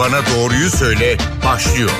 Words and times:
Bana 0.00 0.20
Doğruyu 0.36 0.70
Söyle 0.70 1.16
başlıyor. 1.44 1.90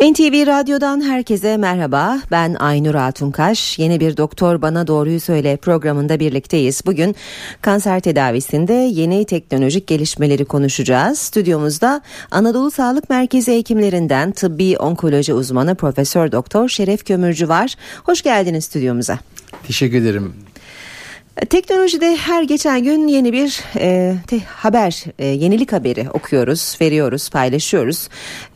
NTV 0.00 0.46
Radyo'dan 0.46 1.00
herkese 1.00 1.56
merhaba. 1.56 2.20
Ben 2.30 2.54
Aynur 2.54 2.94
Altunkaş. 2.94 3.78
Yeni 3.78 4.00
bir 4.00 4.16
Doktor 4.16 4.62
Bana 4.62 4.86
Doğruyu 4.86 5.20
Söyle 5.20 5.56
programında 5.56 6.20
birlikteyiz. 6.20 6.82
Bugün 6.86 7.16
kanser 7.62 8.00
tedavisinde 8.00 8.72
yeni 8.72 9.24
teknolojik 9.24 9.86
gelişmeleri 9.86 10.44
konuşacağız. 10.44 11.18
Stüdyomuzda 11.18 12.02
Anadolu 12.30 12.70
Sağlık 12.70 13.10
Merkezi 13.10 13.52
hekimlerinden 13.52 14.32
tıbbi 14.32 14.78
onkoloji 14.78 15.34
uzmanı 15.34 15.74
Profesör 15.74 16.32
Doktor 16.32 16.68
Şeref 16.68 17.04
Kömürcü 17.04 17.48
var. 17.48 17.74
Hoş 18.04 18.22
geldiniz 18.22 18.64
stüdyomuza. 18.64 19.18
Teşekkür 19.66 19.96
ederim. 19.96 20.34
Teknolojide 21.36 22.16
her 22.16 22.42
geçen 22.42 22.82
gün 22.84 23.08
yeni 23.08 23.32
bir 23.32 23.64
e, 23.76 24.14
te, 24.26 24.38
haber, 24.40 25.04
e, 25.18 25.26
yenilik 25.26 25.72
haberi 25.72 26.10
okuyoruz, 26.10 26.76
veriyoruz, 26.80 27.30
paylaşıyoruz. 27.30 28.08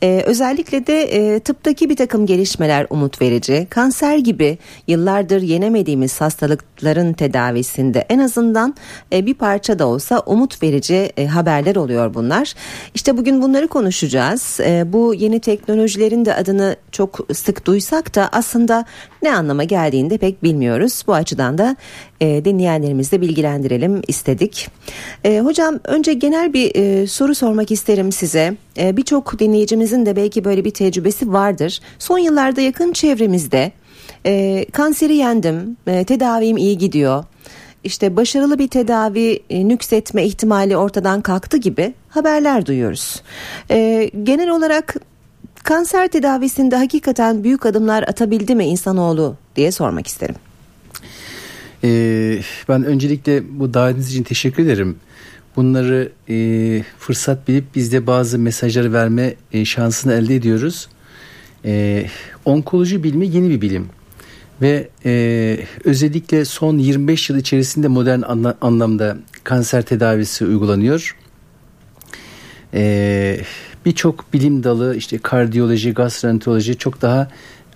E, 0.03 0.23
özellikle 0.25 0.87
de 0.87 1.01
e, 1.01 1.39
tıptaki 1.39 1.89
bir 1.89 1.95
takım 1.95 2.25
gelişmeler 2.25 2.87
umut 2.89 3.21
verici. 3.21 3.67
Kanser 3.69 4.17
gibi 4.17 4.57
yıllardır 4.87 5.41
yenemediğimiz 5.41 6.21
hastalıkların 6.21 7.13
tedavisinde 7.13 8.05
en 8.09 8.19
azından 8.19 8.75
e, 9.13 9.25
bir 9.25 9.33
parça 9.33 9.79
da 9.79 9.87
olsa 9.87 10.19
umut 10.19 10.63
verici 10.63 11.11
e, 11.17 11.27
haberler 11.27 11.75
oluyor 11.75 12.13
bunlar. 12.13 12.53
İşte 12.95 13.17
bugün 13.17 13.41
bunları 13.41 13.67
konuşacağız. 13.67 14.59
E, 14.59 14.93
bu 14.93 15.13
yeni 15.13 15.39
teknolojilerin 15.39 16.25
de 16.25 16.33
adını 16.33 16.75
çok 16.91 17.19
sık 17.33 17.65
duysak 17.65 18.15
da 18.15 18.29
aslında 18.31 18.85
ne 19.21 19.35
anlama 19.35 19.63
geldiğini 19.63 20.09
de 20.09 20.17
pek 20.17 20.43
bilmiyoruz. 20.43 21.03
Bu 21.07 21.13
açıdan 21.13 21.57
da 21.57 21.75
e, 22.21 22.45
dinleyenlerimizi 22.45 23.21
bilgilendirelim 23.21 24.01
istedik. 24.07 24.69
E, 25.23 25.39
hocam 25.39 25.79
önce 25.83 26.13
genel 26.13 26.53
bir 26.53 26.75
e, 26.75 27.07
soru 27.07 27.35
sormak 27.35 27.71
isterim 27.71 28.11
size. 28.11 28.55
E, 28.77 28.97
Birçok 28.97 29.39
dinleyicimizin 29.39 30.05
de 30.05 30.15
belki 30.15 30.45
böyle 30.45 30.65
bir 30.65 30.71
tecrübesi 30.71 31.33
vardır. 31.33 31.79
Son 31.99 32.17
yıllarda 32.17 32.61
yakın 32.61 32.93
çevremizde 32.93 33.71
e, 34.25 34.65
kanseri 34.71 35.15
yendim, 35.15 35.77
e, 35.87 36.03
tedavim 36.03 36.57
iyi 36.57 36.77
gidiyor. 36.77 37.23
İşte 37.83 38.15
başarılı 38.15 38.59
bir 38.59 38.67
tedavi 38.67 39.39
e, 39.49 39.67
nüksetme 39.67 40.25
ihtimali 40.25 40.77
ortadan 40.77 41.21
kalktı 41.21 41.57
gibi 41.57 41.93
haberler 42.09 42.65
duyuyoruz. 42.65 43.21
E, 43.71 44.09
genel 44.23 44.49
olarak 44.49 44.95
kanser 45.63 46.07
tedavisinde 46.07 46.75
hakikaten 46.75 47.43
büyük 47.43 47.65
adımlar 47.65 48.03
atabildi 48.03 48.55
mi 48.55 48.65
insanoğlu 48.65 49.35
diye 49.55 49.71
sormak 49.71 50.07
isterim. 50.07 50.35
Ee, 51.83 52.39
ben 52.69 52.83
öncelikle 52.83 53.43
bu 53.59 53.73
davetiniz 53.73 54.11
için 54.11 54.23
teşekkür 54.23 54.63
ederim. 54.63 54.95
Bunları 55.55 56.11
e, 56.29 56.83
fırsat 56.99 57.47
bilip 57.47 57.65
biz 57.75 57.91
de 57.91 58.07
bazı 58.07 58.39
mesajları 58.39 58.93
verme 58.93 59.35
e, 59.53 59.65
şansını 59.65 60.13
elde 60.13 60.35
ediyoruz. 60.35 60.87
E, 61.65 62.05
onkoloji 62.45 63.03
bilimi 63.03 63.27
yeni 63.27 63.49
bir 63.49 63.61
bilim 63.61 63.89
ve 64.61 64.89
e, 65.05 65.59
özellikle 65.83 66.45
son 66.45 66.77
25 66.77 67.29
yıl 67.29 67.37
içerisinde 67.37 67.87
modern 67.87 68.21
anla, 68.21 68.57
anlamda 68.61 69.17
kanser 69.43 69.81
tedavisi 69.81 70.45
uygulanıyor. 70.45 71.15
E, 72.73 73.39
Birçok 73.87 74.33
bilim 74.33 74.63
dalı 74.63 74.95
işte 74.95 75.17
kardiyoloji, 75.17 75.93
gastroenteroloji 75.93 76.77
çok 76.77 77.01
daha 77.01 77.27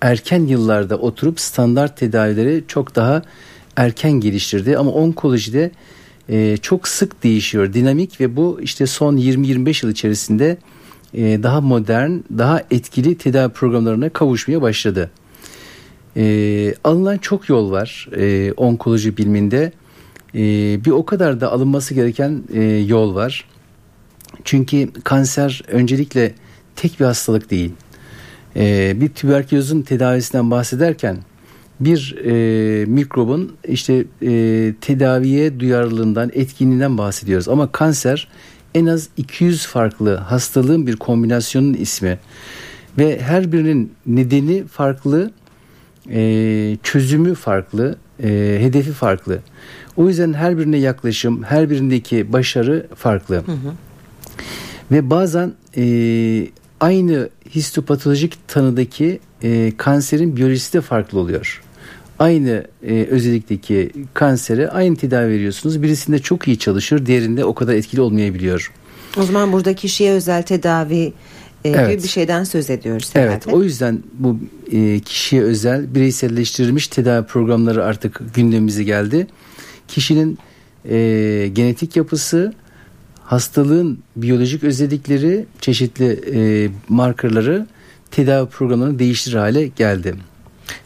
erken 0.02 0.46
yıllarda 0.46 0.98
oturup 0.98 1.40
standart 1.40 1.98
tedavileri 1.98 2.64
çok 2.68 2.96
daha 2.96 3.22
erken 3.76 4.12
geliştirdi 4.12 4.78
ama 4.78 4.92
onkolojide 4.92 5.72
e, 6.30 6.58
çok 6.58 6.88
sık 6.88 7.24
değişiyor 7.24 7.74
dinamik 7.74 8.22
ve 8.22 8.36
bu 8.36 8.60
işte 8.62 8.88
son 8.88 9.18
20-25 9.18 9.86
yıl 9.86 9.92
içerisinde 9.92 10.58
e, 11.14 11.44
daha 11.44 11.62
modern 11.62 12.12
daha 12.38 12.64
etkili 12.72 13.18
tedavi 13.18 13.54
programlarına 13.54 14.10
kavuşmaya 14.10 14.62
başladı. 14.62 15.12
E, 16.18 16.76
alınan 16.84 17.18
çok 17.18 17.50
yol 17.50 17.72
var 17.72 18.10
e, 18.18 18.54
onkoloji 18.58 19.18
biliminde 19.18 19.72
e, 20.36 20.40
bir 20.86 20.92
o 20.92 21.06
kadar 21.06 21.42
da 21.42 21.52
alınması 21.52 21.94
gereken 21.94 22.44
e, 22.54 22.64
yol 22.64 23.16
var. 23.16 23.46
Çünkü 24.44 24.90
kanser 25.04 25.62
öncelikle 25.68 26.34
tek 26.76 27.00
bir 27.00 27.06
hastalık 27.06 27.52
değil. 27.52 27.72
E, 28.56 28.94
bir 29.02 29.10
tüberkülozun 29.10 29.82
tedavisinden 29.82 30.52
bahsederken 30.52 31.18
bir 31.82 32.16
e, 32.26 32.86
mikrobun 32.86 33.56
işte 33.68 34.06
e, 34.22 34.74
tedaviye 34.82 35.60
duyarlılığından, 35.60 36.32
etkinliğinden 36.34 36.98
bahsediyoruz. 36.98 37.48
Ama 37.48 37.72
kanser 37.72 38.28
en 38.76 38.86
az 38.86 39.10
200 39.18 39.66
farklı 39.66 40.16
hastalığın 40.16 40.88
bir 40.88 40.96
kombinasyonun 40.96 41.74
ismi 41.74 42.20
ve 42.98 43.22
her 43.22 43.52
birinin 43.52 43.94
nedeni 44.06 44.64
farklı, 44.68 45.32
e, 46.10 46.78
çözümü 46.84 47.36
farklı, 47.36 47.96
e, 48.24 48.58
hedefi 48.62 48.92
farklı. 48.92 49.40
O 49.98 50.08
yüzden 50.08 50.34
her 50.34 50.58
birine 50.58 50.78
yaklaşım, 50.78 51.44
her 51.44 51.70
birindeki 51.70 52.34
başarı 52.34 52.88
farklı. 52.96 53.36
Hı 53.36 53.52
hı. 53.52 53.74
Ve 54.92 55.10
bazen 55.10 55.54
e, 55.78 55.84
aynı 56.80 57.30
histopatolojik 57.56 58.48
tanıdaki 58.48 59.20
e, 59.44 59.72
kanserin 59.78 60.36
biyolojisi 60.36 60.74
de 60.74 60.82
farklı 60.82 61.20
oluyor 61.20 61.62
aynı 62.22 62.64
e, 62.88 63.06
özellikteki 63.10 63.92
kansere 64.14 64.70
aynı 64.70 64.96
tedavi 64.96 65.30
veriyorsunuz. 65.30 65.84
Birisinde 65.84 66.20
çok 66.20 66.48
iyi 66.48 66.60
çalışır, 66.60 67.06
diğerinde 67.06 67.46
o 67.46 67.54
kadar 67.54 67.74
etkili 67.74 68.02
olmayabiliyor. 68.02 68.72
O 69.18 69.24
zaman 69.24 69.52
burada 69.52 69.76
kişiye 69.76 70.12
özel 70.12 70.44
tedavi 70.44 71.14
e, 71.66 71.70
evet. 71.70 71.90
gibi 71.92 72.04
bir 72.04 72.08
şeyden 72.08 72.44
söz 72.44 72.70
ediyoruz. 72.70 73.10
Herhalde. 73.14 73.34
Evet, 73.34 73.48
o 73.48 73.64
yüzden 73.64 74.00
bu 74.14 74.40
e, 74.72 75.00
kişiye 75.00 75.42
özel 75.42 75.96
bireyselleştirilmiş 75.96 76.88
tedavi 76.88 77.26
programları 77.26 77.86
artık 77.86 78.22
gündemimize 78.34 78.84
geldi. 78.84 79.28
Kişinin 79.88 80.38
e, 80.90 81.50
genetik 81.54 81.96
yapısı, 81.96 82.54
hastalığın 83.24 84.00
biyolojik 84.16 84.64
özellikleri, 84.64 85.46
çeşitli 85.62 86.20
e, 86.34 86.70
markerları 86.90 87.68
tedavi 88.12 88.50
programlarını 88.50 89.00
değiştirir 89.00 89.36
hale 89.36 89.68
geldi. 89.68 90.16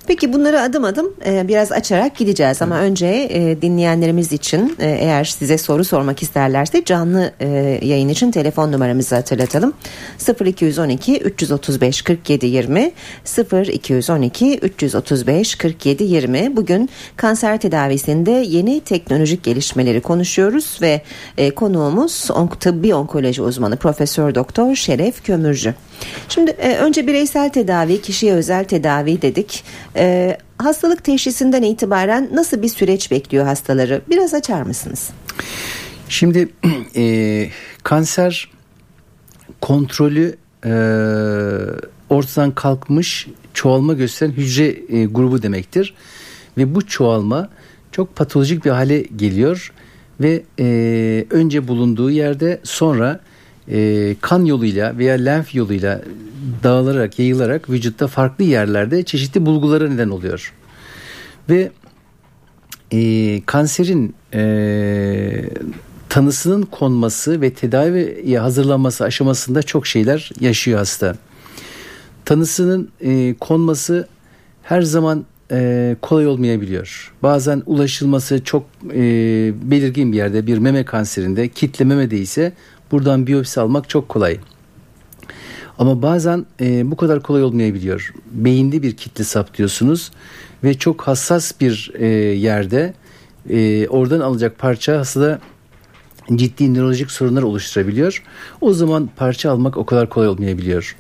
Peki 0.08 0.34
bunları 0.34 0.62
adım 0.62 0.84
adım 0.84 1.14
e, 1.26 1.48
biraz 1.48 1.72
açarak 1.72 2.18
gideceğiz 2.18 2.62
ama 2.62 2.80
önce 2.80 3.28
e, 3.30 3.62
dinleyenlerimiz 3.62 4.32
için 4.32 4.76
e, 4.80 4.90
eğer 4.90 5.24
size 5.24 5.58
soru 5.58 5.86
sormak 5.86 6.22
isterlerse 6.24 6.86
canlı 6.86 7.32
e, 7.40 7.48
yayın 7.84 8.10
için 8.10 8.32
telefon 8.32 8.72
numaramızı 8.72 9.16
hatırlatalım. 9.16 9.74
0212 10.46 11.18
335 11.18 12.02
47 12.02 12.46
20 12.46 12.92
0212 13.74 14.58
335 14.58 15.56
47 15.56 16.04
20 16.04 16.56
bugün 16.56 16.90
kanser 17.16 17.58
tedavisinde 17.58 18.32
yeni 18.32 18.80
teknolojik 18.82 19.44
gelişmeleri 19.44 20.02
konuşuyoruz 20.02 20.78
ve 20.82 21.02
e, 21.38 21.52
konuğumuz 21.52 22.32
on, 22.32 22.48
tıbbi 22.48 22.96
onkoloji 22.96 23.42
uzmanı 23.42 23.78
Profesör 23.78 24.36
Doktor 24.36 24.76
Şeref 24.76 25.24
Kömürcü. 25.24 25.74
Şimdi 26.30 26.52
e, 26.52 26.78
önce 26.78 27.08
bireysel 27.08 27.50
tedavi, 27.50 28.02
kişiye 28.02 28.34
özel 28.34 28.64
tedavi 28.64 29.22
dedik. 29.22 29.64
E, 29.96 30.38
hastalık 30.58 31.04
teşhisinden 31.04 31.62
itibaren 31.62 32.30
nasıl 32.34 32.62
bir 32.62 32.68
süreç 32.68 33.12
bekliyor 33.12 33.46
hastaları? 33.46 34.02
Biraz 34.10 34.34
açar 34.34 34.62
mısınız? 34.62 35.10
Şimdi 36.10 36.50
e, 36.96 37.48
kanser 37.84 38.50
kontrolü 39.62 40.36
e, 40.66 40.72
ortadan 42.10 42.52
kalkmış 42.56 43.28
çoğalma 43.54 43.94
gösteren 43.94 44.32
hücre 44.32 44.76
e, 44.90 45.06
grubu 45.06 45.42
demektir. 45.42 45.94
Ve 46.58 46.76
bu 46.76 46.88
çoğalma 46.88 47.50
çok 47.92 48.16
patolojik 48.16 48.66
bir 48.66 48.70
hale 48.70 49.02
geliyor 49.02 49.74
ve 50.20 50.44
e, 50.60 51.26
önce 51.30 51.68
bulunduğu 51.68 52.12
yerde 52.12 52.60
sonra 52.64 53.20
e, 53.72 54.16
kan 54.22 54.46
yoluyla 54.46 54.98
veya 54.98 55.16
lenf 55.16 55.56
yoluyla 55.56 56.02
dağılarak, 56.64 57.20
yayılarak 57.20 57.70
vücutta 57.70 58.08
farklı 58.08 58.44
yerlerde 58.44 59.04
çeşitli 59.04 59.46
bulgulara 59.46 59.90
neden 59.90 60.10
oluyor. 60.10 60.54
Ve 61.50 61.72
e, 62.92 63.42
kanserin 63.46 64.16
e, 64.34 65.50
tanısının 66.10 66.62
konması 66.62 67.42
ve 67.42 67.54
tedaviye 67.54 68.40
hazırlanması 68.40 69.04
aşamasında 69.04 69.64
çok 69.64 69.88
şeyler 69.88 70.32
yaşıyor 70.40 70.80
hasta. 70.80 71.16
Tanısının 72.26 72.90
e, 73.02 73.36
konması 73.40 74.08
her 74.64 74.82
zaman 74.82 75.26
e, 75.52 75.96
kolay 76.02 76.28
olmayabiliyor. 76.28 77.14
Bazen 77.24 77.64
ulaşılması 77.66 78.44
çok 78.44 78.66
e, 78.94 79.00
belirgin 79.72 80.12
bir 80.12 80.18
yerde 80.18 80.48
bir 80.48 80.58
meme 80.58 80.86
kanserinde 80.86 81.48
kitle 81.48 81.86
memede 81.86 82.18
ise 82.18 82.54
Buradan 82.96 83.28
biyopsi 83.28 83.62
almak 83.62 83.90
çok 83.90 84.10
kolay. 84.10 84.38
Ama 85.78 86.02
bazen 86.02 86.46
e, 86.62 86.92
bu 86.92 86.96
kadar 86.96 87.24
kolay 87.24 87.44
olmayabiliyor. 87.44 88.14
Beyinde 88.32 88.84
bir 88.84 88.98
kitle 88.98 89.24
saptıyorsunuz 89.24 90.12
ve 90.64 90.74
çok 90.74 91.02
hassas 91.02 91.52
bir 91.62 91.92
e, 91.96 92.06
yerde 92.36 92.94
e, 93.50 93.88
oradan 93.88 94.20
alacak 94.20 94.60
parça 94.60 95.00
hastada 95.00 95.40
ciddi 96.36 96.74
nörolojik 96.74 97.12
sorunlar 97.12 97.44
oluşturabiliyor. 97.44 98.24
O 98.62 98.74
zaman 98.74 99.10
parça 99.16 99.52
almak 99.52 99.78
o 99.78 99.86
kadar 99.86 100.10
kolay 100.10 100.28
olmayabiliyor. 100.28 100.96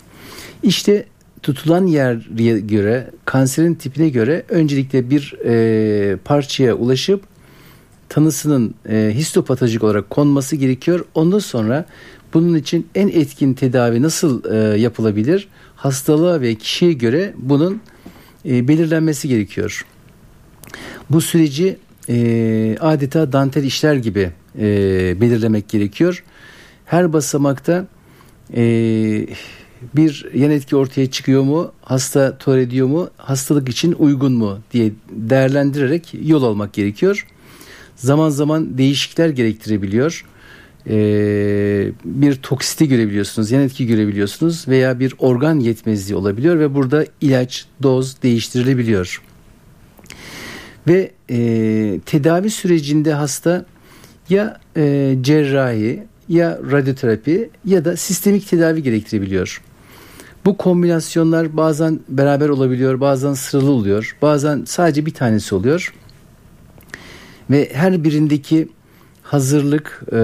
İşte 0.63 1.05
tutulan 1.43 1.85
yere 1.85 2.59
göre 2.59 3.11
kanserin 3.25 3.73
tipine 3.73 4.09
göre 4.09 4.43
öncelikle 4.49 5.09
bir 5.09 5.33
e, 5.45 6.17
parçaya 6.17 6.75
ulaşıp 6.75 7.23
tanısının 8.09 8.75
e, 8.89 9.11
histopatolojik 9.13 9.83
olarak 9.83 10.09
konması 10.09 10.55
gerekiyor. 10.55 11.05
Ondan 11.13 11.39
sonra 11.39 11.85
bunun 12.33 12.55
için 12.55 12.87
en 12.95 13.07
etkin 13.07 13.53
tedavi 13.53 14.01
nasıl 14.01 14.53
e, 14.53 14.79
yapılabilir? 14.79 15.47
Hastalığa 15.75 16.41
ve 16.41 16.55
kişiye 16.55 16.93
göre 16.93 17.33
bunun 17.37 17.81
e, 18.45 18.67
belirlenmesi 18.67 19.27
gerekiyor. 19.27 19.85
Bu 21.09 21.21
süreci 21.21 21.77
e, 22.09 22.77
adeta 22.79 23.31
dantel 23.31 23.63
işler 23.63 23.95
gibi 23.95 24.31
e, 24.59 24.65
belirlemek 25.21 25.69
gerekiyor. 25.69 26.23
Her 26.85 27.13
basamakta 27.13 27.87
e, 28.55 28.61
bir 29.95 30.25
yan 30.33 30.51
etki 30.51 30.75
ortaya 30.75 31.11
çıkıyor 31.11 31.43
mu, 31.43 31.71
hasta 31.81 32.37
tolere 32.37 32.61
ediyor 32.61 32.87
mu, 32.87 33.09
hastalık 33.17 33.69
için 33.69 33.95
uygun 33.99 34.33
mu 34.33 34.59
diye 34.73 34.91
değerlendirerek 35.09 36.13
yol 36.23 36.43
almak 36.43 36.73
gerekiyor. 36.73 37.27
Zaman 37.95 38.29
zaman 38.29 38.77
değişiklikler 38.77 39.29
gerektirebiliyor. 39.29 40.25
Ee, 40.89 41.91
bir 42.05 42.35
toksiti 42.35 42.87
görebiliyorsunuz, 42.87 43.51
yan 43.51 43.61
etki 43.61 43.87
görebiliyorsunuz 43.87 44.67
veya 44.67 44.99
bir 44.99 45.13
organ 45.19 45.59
yetmezliği 45.59 46.15
olabiliyor 46.15 46.59
ve 46.59 46.75
burada 46.75 47.05
ilaç, 47.21 47.65
doz 47.83 48.21
değiştirilebiliyor. 48.23 49.21
Ve 50.87 51.11
e, 51.29 51.99
tedavi 52.05 52.49
sürecinde 52.49 53.13
hasta 53.13 53.65
ya 54.29 54.59
e, 54.77 55.15
cerrahi 55.21 56.03
ya 56.29 56.59
radyoterapi 56.71 57.49
ya 57.65 57.85
da 57.85 57.97
sistemik 57.97 58.49
tedavi 58.49 58.83
gerektirebiliyor. 58.83 59.61
Bu 60.45 60.57
kombinasyonlar 60.57 61.57
bazen 61.57 61.99
beraber 62.09 62.49
olabiliyor, 62.49 62.99
bazen 62.99 63.33
sıralı 63.33 63.71
oluyor, 63.71 64.17
bazen 64.21 64.63
sadece 64.65 65.05
bir 65.05 65.13
tanesi 65.13 65.55
oluyor. 65.55 65.93
Ve 67.49 67.69
her 67.73 68.03
birindeki 68.03 68.67
hazırlık 69.23 70.01
e, 70.11 70.15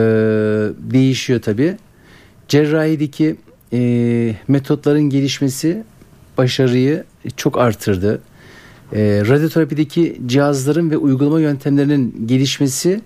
değişiyor 0.92 1.42
tabi. 1.42 1.78
Cerrahideki 2.48 3.36
e, 3.74 4.36
metotların 4.48 5.10
gelişmesi 5.10 5.84
başarıyı 6.38 7.04
çok 7.38 7.58
artırdı. 7.58 8.22
E, 8.94 9.00
radyoterapideki 9.28 10.22
cihazların 10.26 10.92
ve 10.92 10.98
uygulama 10.98 11.40
yöntemlerinin 11.40 12.28
gelişmesi 12.28 13.02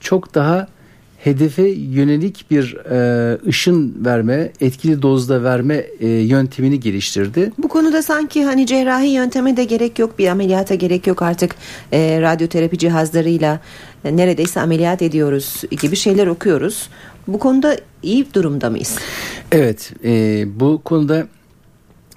çok 0.00 0.34
daha 0.34 0.68
hedefe 1.24 1.62
yönelik 1.68 2.50
bir 2.50 2.76
e, 2.90 3.38
ışın 3.46 3.94
verme, 4.04 4.52
etkili 4.60 5.02
dozda 5.02 5.42
verme 5.42 5.74
e, 6.00 6.08
yöntemini 6.08 6.80
geliştirdi. 6.80 7.52
Bu 7.58 7.68
konuda 7.68 8.02
sanki 8.02 8.44
hani 8.44 8.66
cerrahi 8.66 9.08
yönteme 9.08 9.56
de 9.56 9.64
gerek 9.64 9.98
yok, 9.98 10.18
bir 10.18 10.28
ameliyata 10.28 10.74
gerek 10.74 11.06
yok 11.06 11.22
artık 11.22 11.54
e, 11.92 12.20
radyoterapi 12.20 12.78
cihazlarıyla 12.78 13.60
e, 14.04 14.16
neredeyse 14.16 14.60
ameliyat 14.60 15.02
ediyoruz 15.02 15.62
gibi 15.82 15.96
şeyler 15.96 16.26
okuyoruz. 16.26 16.88
Bu 17.28 17.38
konuda 17.38 17.76
iyi 18.02 18.26
durumda 18.34 18.70
mıyız? 18.70 18.96
Evet, 19.52 19.92
e, 20.04 20.44
bu 20.60 20.80
konuda 20.84 21.26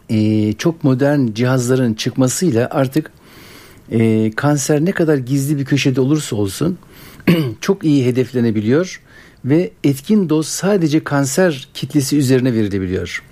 e, 0.09 0.53
çok 0.53 0.83
modern 0.83 1.33
cihazların 1.33 1.93
çıkmasıyla 1.93 2.67
artık 2.71 3.11
e, 3.91 4.31
kanser 4.31 4.85
ne 4.85 4.91
kadar 4.91 5.17
gizli 5.17 5.57
bir 5.57 5.65
köşede 5.65 6.01
olursa 6.01 6.35
olsun 6.35 6.77
çok 7.61 7.83
iyi 7.83 8.05
hedeflenebiliyor 8.05 9.01
ve 9.45 9.71
etkin 9.83 10.29
doz 10.29 10.47
sadece 10.47 11.03
kanser 11.03 11.67
kitlesi 11.73 12.17
üzerine 12.17 12.53
verilebiliyor. 12.53 13.23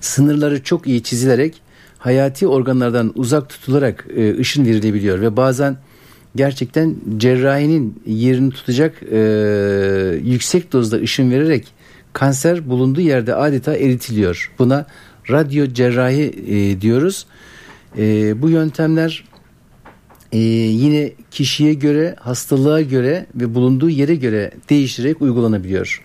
Sınırları 0.00 0.62
çok 0.62 0.86
iyi 0.86 1.02
çizilerek 1.02 1.62
hayati 1.98 2.46
organlardan 2.46 3.12
uzak 3.14 3.48
tutularak 3.48 4.06
e, 4.16 4.38
ışın 4.38 4.66
verilebiliyor 4.66 5.20
ve 5.20 5.36
bazen 5.36 5.76
gerçekten 6.36 6.96
cerrahinin 7.16 8.02
yerini 8.06 8.50
tutacak 8.50 9.02
e, 9.12 9.18
yüksek 10.24 10.72
dozda 10.72 10.96
ışın 10.96 11.30
vererek 11.30 11.68
kanser 12.12 12.70
bulunduğu 12.70 13.00
yerde 13.00 13.34
adeta 13.34 13.76
eritiliyor. 13.76 14.52
Buna 14.58 14.86
radyo 15.30 15.66
cerrahi 15.66 16.34
e, 16.48 16.80
diyoruz. 16.80 17.26
E, 17.98 18.42
bu 18.42 18.50
yöntemler 18.50 19.24
e, 20.32 20.38
yine 20.38 21.12
kişiye 21.30 21.74
göre, 21.74 22.16
hastalığa 22.20 22.80
göre 22.80 23.26
ve 23.34 23.54
bulunduğu 23.54 23.90
yere 23.90 24.14
göre 24.14 24.50
değiştirerek 24.70 25.22
uygulanabiliyor. 25.22 26.04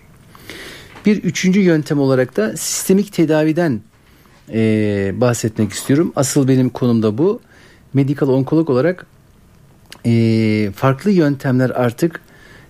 Bir 1.06 1.22
üçüncü 1.22 1.60
yöntem 1.60 2.00
olarak 2.00 2.36
da 2.36 2.56
sistemik 2.56 3.12
tedaviden 3.12 3.80
e, 4.52 5.12
bahsetmek 5.16 5.72
istiyorum. 5.72 6.12
Asıl 6.16 6.48
benim 6.48 6.70
konumda 6.70 7.18
bu. 7.18 7.40
Medikal 7.94 8.28
onkolog 8.28 8.70
olarak 8.70 9.06
e, 10.06 10.70
farklı 10.76 11.10
yöntemler 11.10 11.70
artık 11.70 12.20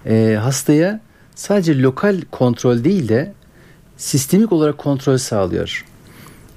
e, 0.06 0.36
hastaya 0.40 1.00
sadece 1.34 1.82
lokal 1.82 2.20
kontrol 2.30 2.84
değil 2.84 3.08
de 3.08 3.32
sistemik 3.96 4.52
olarak 4.52 4.78
kontrol 4.78 5.16
sağlıyor. 5.16 5.84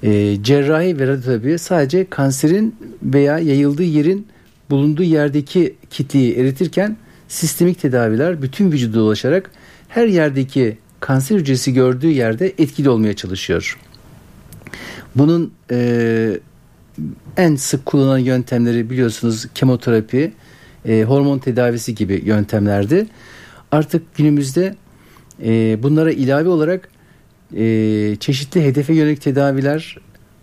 E, 0.02 0.42
cerrahi 0.42 0.98
ve 0.98 1.06
radyoterapi 1.06 1.58
sadece 1.58 2.10
kanserin 2.10 2.76
veya 3.02 3.38
yayıldığı 3.38 3.82
yerin 3.82 4.26
bulunduğu 4.70 5.02
yerdeki 5.02 5.74
kitleyi 5.90 6.34
eritirken 6.36 6.96
sistemik 7.28 7.80
tedaviler 7.80 8.42
bütün 8.42 8.72
vücuda 8.72 9.02
ulaşarak 9.02 9.50
her 9.88 10.06
yerdeki 10.06 10.78
kanser 11.00 11.36
hücresi 11.36 11.74
gördüğü 11.74 12.10
yerde 12.10 12.52
etkili 12.58 12.90
olmaya 12.90 13.16
çalışıyor. 13.16 13.78
Bunun 15.14 15.52
e, 15.70 16.40
en 17.36 17.56
sık 17.56 17.86
kullanılan 17.86 18.18
yöntemleri 18.18 18.90
biliyorsunuz 18.90 19.46
kemoterapi, 19.54 20.32
e, 20.86 21.02
hormon 21.02 21.38
tedavisi 21.38 21.94
gibi 21.94 22.22
yöntemlerdi. 22.24 23.06
Artık 23.72 24.14
günümüzde 24.14 24.76
e, 25.44 25.82
bunlara 25.82 26.12
ilave 26.12 26.48
olarak 26.48 26.88
e, 27.56 28.16
çeşitli 28.20 28.64
hedefe 28.64 28.94
yönelik 28.94 29.22
tedaviler, 29.22 29.96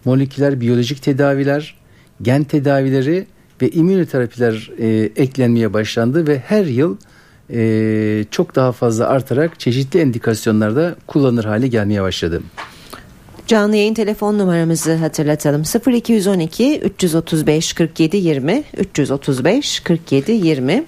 moleküler 0.06 0.62
biyolojik 0.62 1.02
tedaviler, 1.02 1.76
gen 2.22 2.44
tedavileri 2.44 3.28
ve 3.62 3.70
immünoterapiler 3.70 4.72
e, 4.80 4.88
eklenmeye 5.16 5.74
başlandı 5.74 6.28
ve 6.28 6.40
her 6.40 6.66
yıl 6.66 6.98
e, 7.54 8.26
çok 8.32 8.56
daha 8.56 8.72
fazla 8.72 9.08
artarak 9.08 9.60
çeşitli 9.60 10.00
endikasyonlarda 10.00 10.96
kullanır 11.08 11.46
hale 11.46 11.68
gelmeye 11.68 12.02
başladı. 12.02 12.42
Canlı 13.48 13.76
yayın 13.76 13.94
telefon 13.94 14.38
numaramızı 14.38 14.96
hatırlatalım. 14.96 15.64
0212 15.88 16.80
335 16.80 17.74
47 17.74 18.18
20 18.18 18.64
335 18.78 19.80
47 19.80 20.32
20 20.32 20.86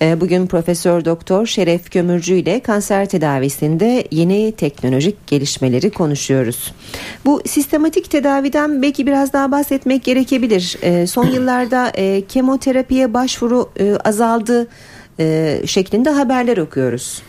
Bugün 0.00 0.46
Profesör 0.46 1.04
Doktor 1.04 1.46
Şeref 1.46 1.90
Kömürcü 1.90 2.34
ile 2.34 2.60
kanser 2.60 3.08
tedavisinde 3.08 4.04
yeni 4.10 4.52
teknolojik 4.52 5.26
gelişmeleri 5.26 5.90
konuşuyoruz. 5.90 6.72
Bu 7.24 7.42
sistematik 7.46 8.10
tedaviden 8.10 8.82
belki 8.82 9.06
biraz 9.06 9.32
daha 9.32 9.52
bahsetmek 9.52 10.04
gerekebilir. 10.04 10.76
Ee, 10.82 11.06
son 11.06 11.26
yıllarda 11.26 11.92
e, 11.94 12.26
kemoterapiye 12.28 13.14
başvuru 13.14 13.70
e, 13.80 13.96
azaldı 13.96 14.68
e, 15.20 15.58
şeklinde 15.66 16.10
haberler 16.10 16.56
okuyoruz. 16.56 17.22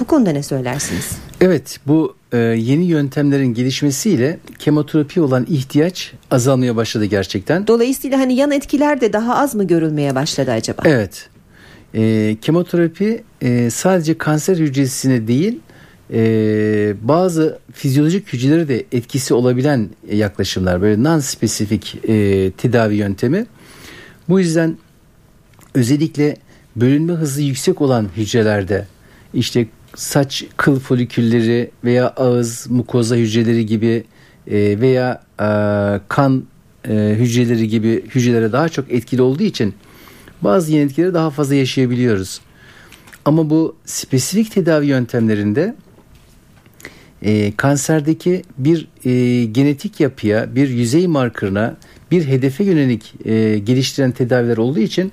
Bu 0.00 0.04
konuda 0.04 0.30
ne 0.30 0.42
söylersiniz? 0.42 1.10
Evet 1.40 1.78
bu 1.86 2.14
yeni 2.56 2.84
yöntemlerin 2.84 3.54
gelişmesiyle 3.54 4.38
kemoterapi 4.58 5.20
olan 5.20 5.46
ihtiyaç 5.48 6.12
azalmaya 6.30 6.76
başladı 6.76 7.04
gerçekten. 7.04 7.66
Dolayısıyla 7.66 8.18
hani 8.18 8.34
yan 8.34 8.50
etkiler 8.50 9.00
de 9.00 9.12
daha 9.12 9.36
az 9.36 9.54
mı 9.54 9.66
görülmeye 9.66 10.14
başladı 10.14 10.50
acaba? 10.50 10.82
Evet. 10.84 11.28
E, 11.94 12.36
kemoterapi 12.40 13.22
e, 13.42 13.70
sadece 13.70 14.18
kanser 14.18 14.56
hücresine 14.56 15.28
değil 15.28 15.60
e, 16.12 16.94
bazı 17.02 17.58
fizyolojik 17.72 18.32
hücrelere 18.32 18.68
de 18.68 18.84
etkisi 18.92 19.34
olabilen 19.34 19.88
yaklaşımlar 20.12 20.82
böyle 20.82 21.02
non-spesifik 21.02 22.08
e, 22.08 22.50
tedavi 22.50 22.94
yöntemi. 22.94 23.46
Bu 24.28 24.40
yüzden 24.40 24.76
özellikle 25.74 26.36
bölünme 26.76 27.12
hızı 27.12 27.42
yüksek 27.42 27.80
olan 27.80 28.08
hücrelerde 28.16 28.86
işte 29.34 29.66
saç 29.94 30.44
kıl 30.56 30.80
folikülleri 30.80 31.70
veya 31.84 32.08
ağız 32.08 32.66
mukoza 32.70 33.16
hücreleri 33.16 33.66
gibi 33.66 34.04
e, 34.46 34.80
veya 34.80 35.22
e, 35.40 35.46
kan 36.08 36.44
e, 36.88 37.16
hücreleri 37.18 37.68
gibi 37.68 38.04
hücrelere 38.14 38.52
daha 38.52 38.68
çok 38.68 38.92
etkili 38.92 39.22
olduğu 39.22 39.42
için 39.42 39.74
bazı 40.42 40.72
yan 40.72 40.86
etkileri 40.86 41.14
daha 41.14 41.30
fazla 41.30 41.54
yaşayabiliyoruz. 41.54 42.40
Ama 43.24 43.50
bu 43.50 43.76
spesifik 43.84 44.52
tedavi 44.52 44.86
yöntemlerinde 44.86 45.74
e, 47.22 47.52
kanserdeki 47.56 48.42
bir 48.58 48.88
e, 49.04 49.44
genetik 49.44 50.00
yapıya, 50.00 50.54
bir 50.54 50.68
yüzey 50.68 51.06
markerına, 51.06 51.76
bir 52.10 52.26
hedefe 52.26 52.64
yönelik 52.64 53.14
e, 53.24 53.58
geliştiren 53.58 54.12
tedaviler 54.12 54.56
olduğu 54.56 54.78
için 54.78 55.12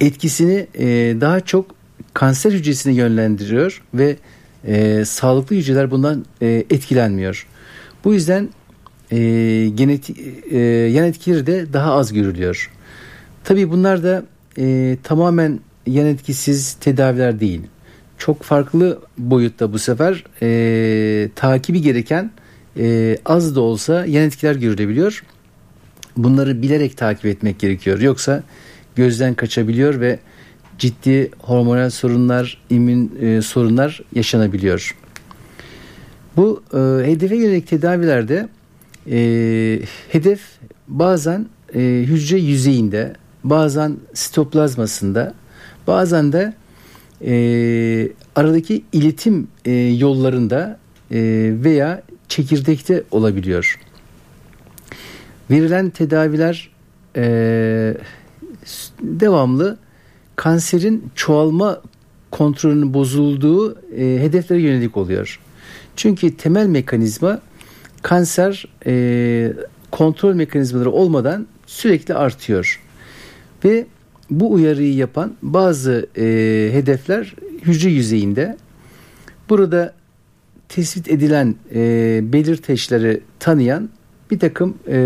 etkisini 0.00 0.66
e, 0.78 0.86
daha 1.20 1.40
çok 1.40 1.74
kanser 2.14 2.52
hücresini 2.52 2.94
yönlendiriyor 2.94 3.82
ve 3.94 4.16
e, 4.64 5.04
sağlıklı 5.04 5.56
hücreler 5.56 5.90
bundan 5.90 6.24
e, 6.42 6.46
etkilenmiyor. 6.70 7.46
Bu 8.04 8.14
yüzden 8.14 8.48
e, 9.12 9.18
genetik 9.74 10.18
e, 10.50 10.58
yan 10.68 11.06
etkileri 11.06 11.46
de 11.46 11.72
daha 11.72 11.92
az 11.92 12.12
görülüyor. 12.12 12.70
Tabii 13.46 13.70
bunlar 13.70 14.02
da 14.02 14.22
e, 14.58 14.96
tamamen 15.02 15.60
yan 15.86 16.06
etkisiz 16.06 16.72
tedaviler 16.72 17.40
değil. 17.40 17.60
Çok 18.18 18.42
farklı 18.42 19.00
boyutta 19.18 19.72
bu 19.72 19.78
sefer 19.78 20.24
e, 20.42 21.28
takibi 21.34 21.82
gereken 21.82 22.30
e, 22.76 23.18
az 23.24 23.56
da 23.56 23.60
olsa 23.60 24.06
yan 24.06 24.24
etkiler 24.24 24.54
görülebiliyor. 24.54 25.22
Bunları 26.16 26.62
bilerek 26.62 26.96
takip 26.96 27.26
etmek 27.26 27.58
gerekiyor. 27.58 28.00
Yoksa 28.00 28.42
gözden 28.96 29.34
kaçabiliyor 29.34 30.00
ve 30.00 30.18
ciddi 30.78 31.30
hormonal 31.38 31.90
sorunlar, 31.90 32.62
immün 32.70 33.18
e, 33.20 33.42
sorunlar 33.42 34.02
yaşanabiliyor. 34.14 34.96
Bu 36.36 36.62
e, 36.72 36.78
hedefe 37.10 37.36
yönelik 37.36 37.68
tedavilerde 37.68 38.48
e, 39.10 39.18
hedef 40.08 40.40
bazen 40.88 41.46
e, 41.74 41.80
hücre 41.80 42.38
yüzeyinde, 42.38 43.14
bazen 43.50 43.96
sitoplazmasında, 44.14 45.34
bazen 45.86 46.32
de 46.32 46.54
e, 47.24 47.32
aradaki 48.36 48.84
iletim 48.92 49.48
e, 49.64 49.72
yollarında 49.72 50.78
e, 51.10 51.18
veya 51.64 52.02
çekirdekte 52.28 53.02
olabiliyor. 53.10 53.78
Verilen 55.50 55.90
tedaviler 55.90 56.70
e, 57.16 57.94
devamlı 59.00 59.78
kanserin 60.36 61.10
çoğalma 61.14 61.82
kontrolünün 62.30 62.94
bozulduğu 62.94 63.80
e, 63.80 64.18
hedeflere 64.20 64.60
yönelik 64.60 64.96
oluyor. 64.96 65.40
Çünkü 65.96 66.36
temel 66.36 66.66
mekanizma 66.66 67.40
kanser 68.02 68.64
e, 68.86 69.52
kontrol 69.90 70.34
mekanizmaları 70.34 70.90
olmadan 70.90 71.46
sürekli 71.66 72.14
artıyor. 72.14 72.80
Ve 73.64 73.86
bu 74.30 74.52
uyarıyı 74.52 74.94
yapan 74.94 75.34
bazı 75.42 76.06
e, 76.16 76.22
hedefler 76.72 77.34
hücre 77.62 77.90
yüzeyinde. 77.90 78.56
Burada 79.48 79.94
tespit 80.68 81.10
edilen 81.10 81.54
e, 81.74 82.20
belirteçleri 82.22 83.20
tanıyan 83.38 83.88
bir 84.30 84.38
takım 84.38 84.78
e, 84.86 84.96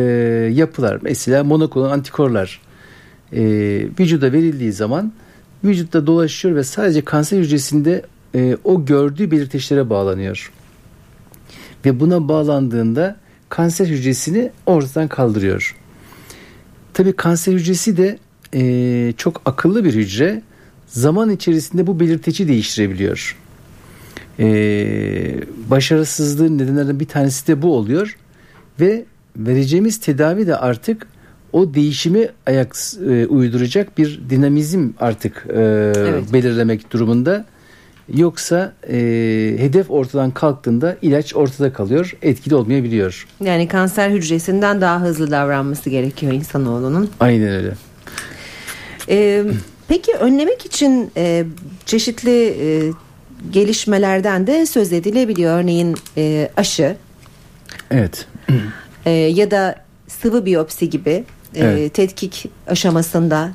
yapılar 0.52 0.98
mesela 1.02 1.44
monoklonal 1.44 1.90
antikorlar 1.90 2.60
e, 3.32 3.42
vücuda 4.00 4.32
verildiği 4.32 4.72
zaman 4.72 5.12
vücutta 5.64 6.06
dolaşıyor 6.06 6.56
ve 6.56 6.64
sadece 6.64 7.04
kanser 7.04 7.38
hücresinde 7.38 8.02
e, 8.34 8.56
o 8.64 8.84
gördüğü 8.84 9.30
belirteçlere 9.30 9.90
bağlanıyor. 9.90 10.52
Ve 11.84 12.00
buna 12.00 12.28
bağlandığında 12.28 13.16
kanser 13.48 13.86
hücresini 13.86 14.50
ortadan 14.66 15.08
kaldırıyor. 15.08 15.76
Tabii 16.94 17.12
kanser 17.12 17.52
hücresi 17.52 17.96
de 17.96 18.18
e, 18.54 19.12
çok 19.16 19.42
akıllı 19.44 19.84
bir 19.84 19.94
hücre. 19.94 20.42
Zaman 20.86 21.30
içerisinde 21.30 21.86
bu 21.86 22.00
belirteci 22.00 22.48
değiştirebiliyor. 22.48 23.36
E, 24.38 24.46
başarısızlığın 25.70 26.58
nedenlerinden 26.58 27.00
bir 27.00 27.08
tanesi 27.08 27.46
de 27.46 27.62
bu 27.62 27.76
oluyor. 27.76 28.16
Ve 28.80 29.04
vereceğimiz 29.36 30.00
tedavi 30.00 30.46
de 30.46 30.56
artık 30.56 31.06
o 31.52 31.74
değişimi 31.74 32.28
ayak 32.46 32.76
e, 33.08 33.26
uyduracak 33.26 33.98
bir 33.98 34.20
dinamizm 34.30 34.88
artık 35.00 35.46
e, 35.48 35.60
evet. 35.96 36.32
belirlemek 36.32 36.92
durumunda. 36.92 37.44
Yoksa 38.14 38.72
e, 38.88 38.96
hedef 39.58 39.90
ortadan 39.90 40.30
kalktığında 40.30 40.96
ilaç 41.02 41.34
ortada 41.34 41.72
kalıyor, 41.72 42.16
etkili 42.22 42.54
olmayabiliyor. 42.54 43.26
Yani 43.40 43.68
kanser 43.68 44.10
hücresinden 44.10 44.80
daha 44.80 45.00
hızlı 45.00 45.30
davranması 45.30 45.90
gerekiyor 45.90 46.32
insanoğlunun. 46.32 47.10
Aynen 47.20 47.48
öyle. 47.48 47.74
Ee, 49.10 49.44
peki 49.88 50.12
önlemek 50.12 50.66
için 50.66 51.10
e, 51.16 51.44
çeşitli 51.86 52.46
e, 52.46 52.92
gelişmelerden 53.50 54.46
de 54.46 54.66
söz 54.66 54.92
edilebiliyor. 54.92 55.60
Örneğin 55.60 55.96
e, 56.16 56.50
aşı. 56.56 56.96
Evet. 57.90 58.26
E, 59.06 59.10
ya 59.10 59.50
da 59.50 59.84
sıvı 60.08 60.46
biyopsi 60.46 60.90
gibi 60.90 61.10
e, 61.10 61.24
evet. 61.54 61.94
tetkik 61.94 62.48
aşamasında 62.66 63.52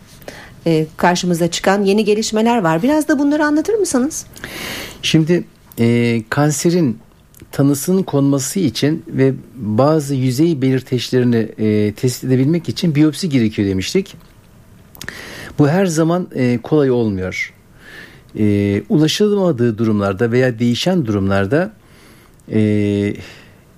e, 0.67 0.85
karşımıza 0.97 1.51
çıkan 1.51 1.83
yeni 1.83 2.05
gelişmeler 2.05 2.57
var. 2.57 2.83
Biraz 2.83 3.07
da 3.07 3.19
bunları 3.19 3.45
anlatır 3.45 3.73
mısınız? 3.73 4.25
Şimdi 5.01 5.43
e, 5.79 6.21
kanserin 6.29 6.99
tanısının 7.51 8.03
konması 8.03 8.59
için 8.59 9.03
ve 9.07 9.33
bazı 9.55 10.15
yüzey 10.15 10.61
belirteçlerini 10.61 11.49
e, 11.57 11.93
tespit 11.93 12.23
edebilmek 12.23 12.69
için 12.69 12.95
biyopsi 12.95 13.29
gerekiyor 13.29 13.67
demiştik. 13.67 14.15
Bu 15.59 15.69
her 15.69 15.85
zaman 15.85 16.27
e, 16.35 16.59
kolay 16.63 16.91
olmuyor. 16.91 17.53
E, 18.39 18.83
ulaşılamadığı 18.89 19.77
durumlarda 19.77 20.31
veya 20.31 20.59
değişen 20.59 21.05
durumlarda 21.05 21.73
e, 22.51 22.59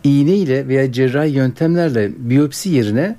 iğne 0.04 0.36
ile 0.36 0.68
veya 0.68 0.92
cerrahi 0.92 1.32
yöntemlerle 1.32 2.12
biyopsi 2.18 2.70
yerine 2.70 3.16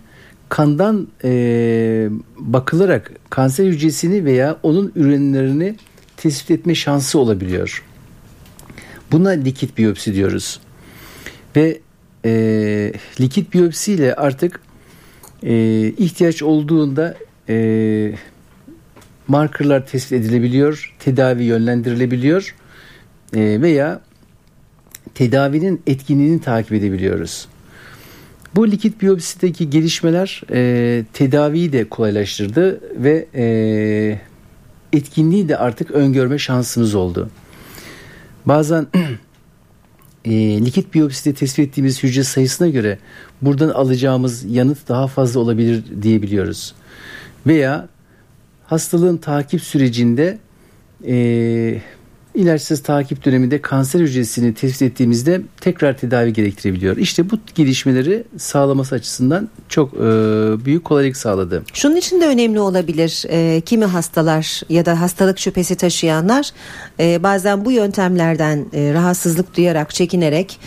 kandan 0.48 1.08
e, 1.24 2.08
bakılarak 2.38 3.12
kanser 3.30 3.66
hücresini 3.66 4.24
veya 4.24 4.58
onun 4.62 4.92
ürünlerini 4.96 5.76
tespit 6.16 6.50
etme 6.50 6.74
şansı 6.74 7.18
olabiliyor. 7.18 7.84
Buna 9.12 9.30
likit 9.30 9.78
biyopsi 9.78 10.14
diyoruz. 10.14 10.60
Ve 11.56 11.80
e, 12.24 12.92
likit 13.20 13.54
biyopsi 13.54 13.92
ile 13.92 14.14
artık 14.14 14.60
e, 15.42 15.86
ihtiyaç 15.98 16.42
olduğunda 16.42 17.14
e, 17.48 18.12
markerlar 19.28 19.86
tespit 19.86 20.12
edilebiliyor, 20.12 20.94
tedavi 20.98 21.44
yönlendirilebiliyor 21.44 22.54
e, 23.34 23.62
veya 23.62 24.00
tedavinin 25.14 25.82
etkinliğini 25.86 26.40
takip 26.40 26.72
edebiliyoruz. 26.72 27.48
Bu 28.54 28.70
likit 28.70 29.02
biyopsideki 29.02 29.70
gelişmeler 29.70 30.42
e, 30.52 31.04
tedaviyi 31.12 31.72
de 31.72 31.88
kolaylaştırdı 31.88 32.80
ve 33.04 33.26
e, 33.34 34.20
etkinliği 34.92 35.48
de 35.48 35.58
artık 35.58 35.90
öngörme 35.90 36.38
şansımız 36.38 36.94
oldu. 36.94 37.30
Bazen 38.46 38.86
e, 40.24 40.30
likit 40.64 40.94
biyopside 40.94 41.34
tespit 41.34 41.68
ettiğimiz 41.68 42.02
hücre 42.02 42.24
sayısına 42.24 42.68
göre 42.68 42.98
buradan 43.42 43.68
alacağımız 43.68 44.44
yanıt 44.44 44.88
daha 44.88 45.06
fazla 45.06 45.40
olabilir 45.40 45.84
diyebiliyoruz. 46.02 46.74
Veya 47.46 47.88
hastalığın 48.68 49.16
takip 49.16 49.60
sürecinde 49.62 50.38
e, 51.06 51.14
ilaçsız 52.34 52.82
takip 52.82 53.24
döneminde 53.24 53.62
kanser 53.62 54.00
hücresini 54.00 54.54
tespit 54.54 54.82
ettiğimizde 54.82 55.40
tekrar 55.60 55.98
tedavi 55.98 56.32
gerektirebiliyor. 56.32 56.96
İşte 56.96 57.30
bu 57.30 57.38
gelişmeleri 57.54 58.24
sağlaması 58.36 58.94
açısından 58.94 59.48
çok 59.68 59.94
e, 59.94 59.98
büyük 60.64 60.84
kolaylık 60.84 61.16
sağladı. 61.16 61.62
Şunun 61.72 61.96
için 61.96 62.20
de 62.20 62.26
önemli 62.26 62.60
olabilir. 62.60 63.24
E, 63.28 63.60
kimi 63.60 63.84
hastalar 63.84 64.62
ya 64.68 64.86
da 64.86 65.00
hastalık 65.00 65.38
şüphesi 65.38 65.76
taşıyanlar 65.76 66.50
e, 67.00 67.22
bazen 67.22 67.64
bu 67.64 67.72
yöntemlerden 67.72 68.66
e, 68.72 68.92
rahatsızlık 68.94 69.56
duyarak, 69.56 69.94
çekinerek 69.94 70.60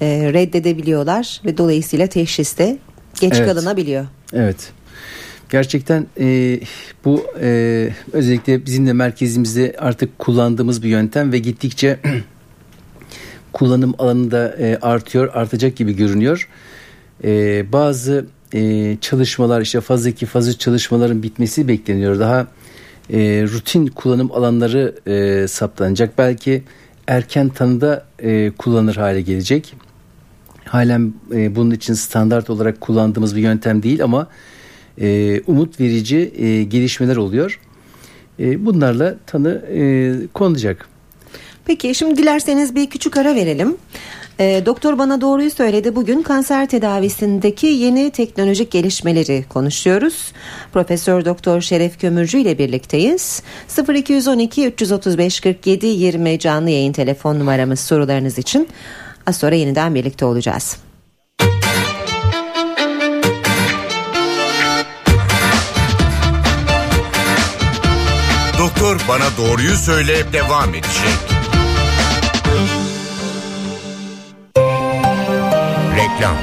e, 0.00 0.32
reddedebiliyorlar 0.32 1.40
ve 1.44 1.58
dolayısıyla 1.58 2.06
teşhiste 2.06 2.78
geç 3.20 3.34
evet. 3.36 3.48
kalınabiliyor. 3.48 4.06
Evet. 4.32 4.72
Gerçekten 5.48 6.06
e, 6.20 6.60
bu 7.04 7.26
e, 7.40 7.90
özellikle 8.12 8.66
bizim 8.66 8.86
de 8.86 8.92
merkezimizde 8.92 9.76
artık 9.78 10.18
kullandığımız 10.18 10.82
bir 10.82 10.88
yöntem 10.88 11.32
ve 11.32 11.38
gittikçe 11.38 11.98
kullanım 13.52 13.94
alanı 13.98 14.30
da 14.30 14.56
e, 14.58 14.78
artıyor, 14.82 15.34
artacak 15.34 15.76
gibi 15.76 15.96
görünüyor. 15.96 16.48
E, 17.24 17.72
bazı 17.72 18.26
e, 18.54 18.96
çalışmalar 19.00 19.60
işte 19.60 19.80
faz 19.80 20.06
2 20.06 20.26
faz 20.26 20.48
3 20.48 20.60
çalışmaların 20.60 21.22
bitmesi 21.22 21.68
bekleniyor. 21.68 22.18
Daha 22.20 22.46
e, 23.12 23.18
rutin 23.52 23.86
kullanım 23.86 24.32
alanları 24.32 24.94
e, 25.06 25.48
saptanacak. 25.48 26.18
Belki 26.18 26.62
erken 27.06 27.48
tanıda 27.48 28.04
e, 28.18 28.50
kullanır 28.58 28.96
hale 28.96 29.20
gelecek. 29.20 29.74
Halen 30.64 31.14
e, 31.34 31.56
bunun 31.56 31.70
için 31.70 31.94
standart 31.94 32.50
olarak 32.50 32.80
kullandığımız 32.80 33.36
bir 33.36 33.40
yöntem 33.40 33.82
değil 33.82 34.04
ama 34.04 34.28
e, 35.00 35.40
umut 35.46 35.80
verici 35.80 36.32
e, 36.38 36.62
gelişmeler 36.62 37.16
oluyor. 37.16 37.60
E, 38.40 38.66
bunlarla 38.66 39.16
tanı 39.26 39.62
e, 39.74 40.12
konulacak. 40.34 40.88
Peki 41.64 41.94
şimdi 41.94 42.16
dilerseniz 42.16 42.74
bir 42.74 42.90
küçük 42.90 43.16
ara 43.16 43.34
verelim. 43.34 43.76
E, 44.40 44.62
doktor 44.66 44.98
bana 44.98 45.20
doğruyu 45.20 45.50
söyledi. 45.50 45.96
Bugün 45.96 46.22
kanser 46.22 46.68
tedavisindeki 46.68 47.66
yeni 47.66 48.10
teknolojik 48.10 48.70
gelişmeleri 48.70 49.44
konuşuyoruz. 49.48 50.32
Profesör 50.72 51.24
Doktor 51.24 51.60
Şeref 51.60 52.00
Kömürcü 52.00 52.38
ile 52.38 52.58
birlikteyiz. 52.58 53.42
0212 53.94 54.66
335 54.66 55.40
47 55.40 55.86
20 55.86 56.38
canlı 56.38 56.70
yayın 56.70 56.92
telefon 56.92 57.38
numaramız 57.38 57.80
sorularınız 57.80 58.38
için. 58.38 58.68
Az 59.26 59.36
sonra 59.36 59.54
yeniden 59.54 59.94
birlikte 59.94 60.24
olacağız. 60.24 60.87
Doktor 68.78 69.00
bana 69.08 69.36
doğruyu 69.38 69.76
söyle 69.76 70.32
devam 70.32 70.74
edecek. 70.74 71.18
Reklam 75.96 76.36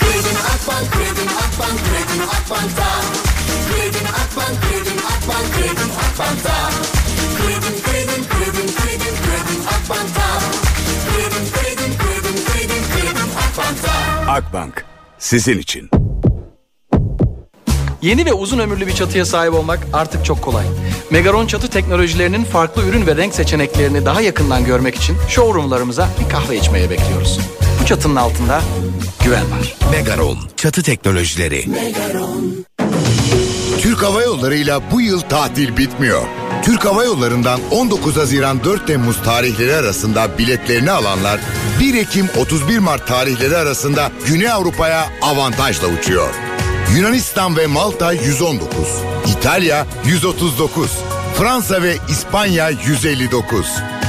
Kredin 0.00 0.36
Akbank, 0.36 0.92
Kredin 0.92 1.28
Akbank, 1.28 1.78
Kredin 1.84 2.22
Akbank'ta. 2.22 2.88
Kredin 3.68 4.06
Akbank, 4.06 4.62
Kredin 4.62 4.98
Akbank, 4.98 5.46
Kredin 5.54 5.90
Akbank'ta. 6.04 6.70
Kredin, 7.36 7.82
kredin, 7.84 8.24
kredin, 8.24 8.68
kredin, 8.76 9.14
kredin 9.24 9.60
Akbank'ta. 9.74 10.26
Kredin, 11.08 11.44
kredin, 11.54 11.92
kredin, 11.98 12.44
kredin, 12.44 12.82
kredin 12.92 13.28
Akbank'ta. 13.42 14.32
Akbank 14.32 14.84
sizin 15.18 15.58
için. 15.58 15.90
Yeni 18.02 18.26
ve 18.26 18.32
uzun 18.32 18.58
ömürlü 18.58 18.86
bir 18.86 18.94
çatıya 18.94 19.24
sahip 19.24 19.54
olmak 19.54 19.78
artık 19.92 20.24
çok 20.24 20.42
kolay. 20.42 20.64
Megaron 21.10 21.46
çatı 21.46 21.68
teknolojilerinin 21.68 22.44
farklı 22.44 22.82
ürün 22.86 23.06
ve 23.06 23.16
renk 23.16 23.34
seçeneklerini 23.34 24.06
daha 24.06 24.20
yakından 24.20 24.64
görmek 24.64 24.94
için 24.94 25.16
showroomlarımıza 25.28 26.08
bir 26.20 26.28
kahve 26.28 26.56
içmeye 26.56 26.90
bekliyoruz. 26.90 27.38
Bu 27.82 27.86
çatının 27.86 28.16
altında 28.16 28.60
güven 29.24 29.50
var. 29.50 29.76
Megaron 29.90 30.38
Çatı 30.56 30.82
Teknolojileri 30.82 31.64
Türk 33.80 34.02
Hava 34.02 34.22
Yolları'yla 34.22 34.80
bu 34.92 35.00
yıl 35.00 35.20
tatil 35.20 35.76
bitmiyor. 35.76 36.22
Türk 36.64 36.84
Hava 36.84 37.04
Yolları'ndan 37.04 37.60
19 37.70 38.16
Haziran 38.16 38.64
4 38.64 38.86
Temmuz 38.86 39.22
tarihleri 39.22 39.74
arasında 39.74 40.38
biletlerini 40.38 40.90
alanlar 40.90 41.40
1 41.80 41.94
Ekim 41.94 42.28
31 42.38 42.78
Mart 42.78 43.06
tarihleri 43.08 43.56
arasında 43.56 44.10
Güney 44.26 44.50
Avrupa'ya 44.50 45.06
avantajla 45.22 45.88
uçuyor. 45.88 46.51
Yunanistan 46.90 47.56
ve 47.56 47.66
Malta 47.66 48.12
119, 48.12 48.68
İtalya 49.26 49.86
139, 50.06 50.90
Fransa 51.38 51.82
ve 51.82 51.96
İspanya 52.08 52.70
159 52.70 53.66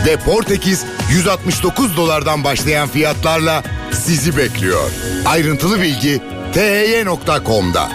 ve 0.08 0.18
Portekiz 0.18 0.86
169 1.12 1.98
dolardan 1.98 2.44
başlayan 2.44 2.88
fiyatlarla 2.88 3.64
sizi 3.92 4.38
bekliyor. 4.38 4.92
Ayrıntılı 5.26 5.82
bilgi 5.82 6.22
thy.com'da. 6.54 7.90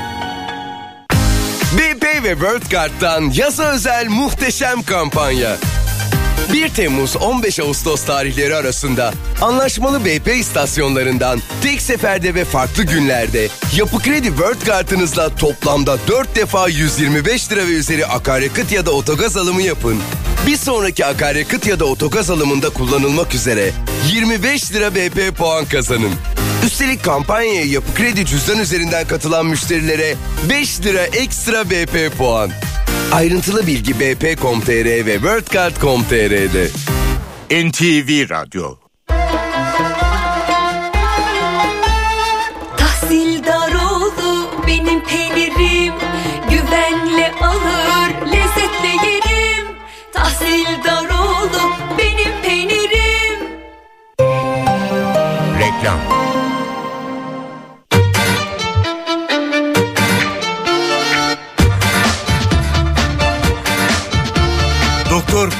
BP 1.72 2.24
ve 2.24 2.30
World 2.30 2.70
Card'dan 2.70 3.30
yaza 3.34 3.72
özel 3.72 4.08
muhteşem 4.08 4.82
kampanya. 4.82 5.56
1 6.52 6.68
Temmuz 6.68 7.16
15 7.16 7.60
Ağustos 7.60 8.04
tarihleri 8.04 8.54
arasında 8.54 9.12
anlaşmalı 9.40 10.04
BP 10.04 10.28
istasyonlarından 10.28 11.40
tek 11.62 11.82
seferde 11.82 12.34
ve 12.34 12.44
farklı 12.44 12.82
günlerde 12.82 13.48
Yapı 13.76 13.98
Kredi 13.98 14.28
World 14.28 14.66
Kartınızla 14.66 15.36
toplamda 15.36 15.98
4 16.08 16.36
defa 16.36 16.68
125 16.68 17.52
lira 17.52 17.66
ve 17.66 17.72
üzeri 17.72 18.06
akaryakıt 18.06 18.72
ya 18.72 18.86
da 18.86 18.90
otogaz 18.90 19.36
alımı 19.36 19.62
yapın. 19.62 19.98
Bir 20.46 20.56
sonraki 20.56 21.06
akaryakıt 21.06 21.66
ya 21.66 21.80
da 21.80 21.84
otogaz 21.84 22.30
alımında 22.30 22.70
kullanılmak 22.70 23.34
üzere 23.34 23.72
25 24.12 24.72
lira 24.72 24.94
BP 24.94 25.36
puan 25.38 25.64
kazanın. 25.64 26.12
Üstelik 26.64 27.04
kampanyaya 27.04 27.64
Yapı 27.64 27.94
Kredi 27.94 28.26
cüzdan 28.26 28.58
üzerinden 28.58 29.06
katılan 29.06 29.46
müşterilere 29.46 30.14
5 30.50 30.80
lira 30.80 31.02
ekstra 31.02 31.70
BP 31.70 32.18
puan. 32.18 32.50
Ayrıntılı 33.12 33.66
bilgi 33.66 33.94
bp.com.tr 33.94 35.06
ve 35.06 35.12
worldcard.com.tr'de. 35.12 36.68
NTV 37.50 38.30
Radyo 38.30 38.87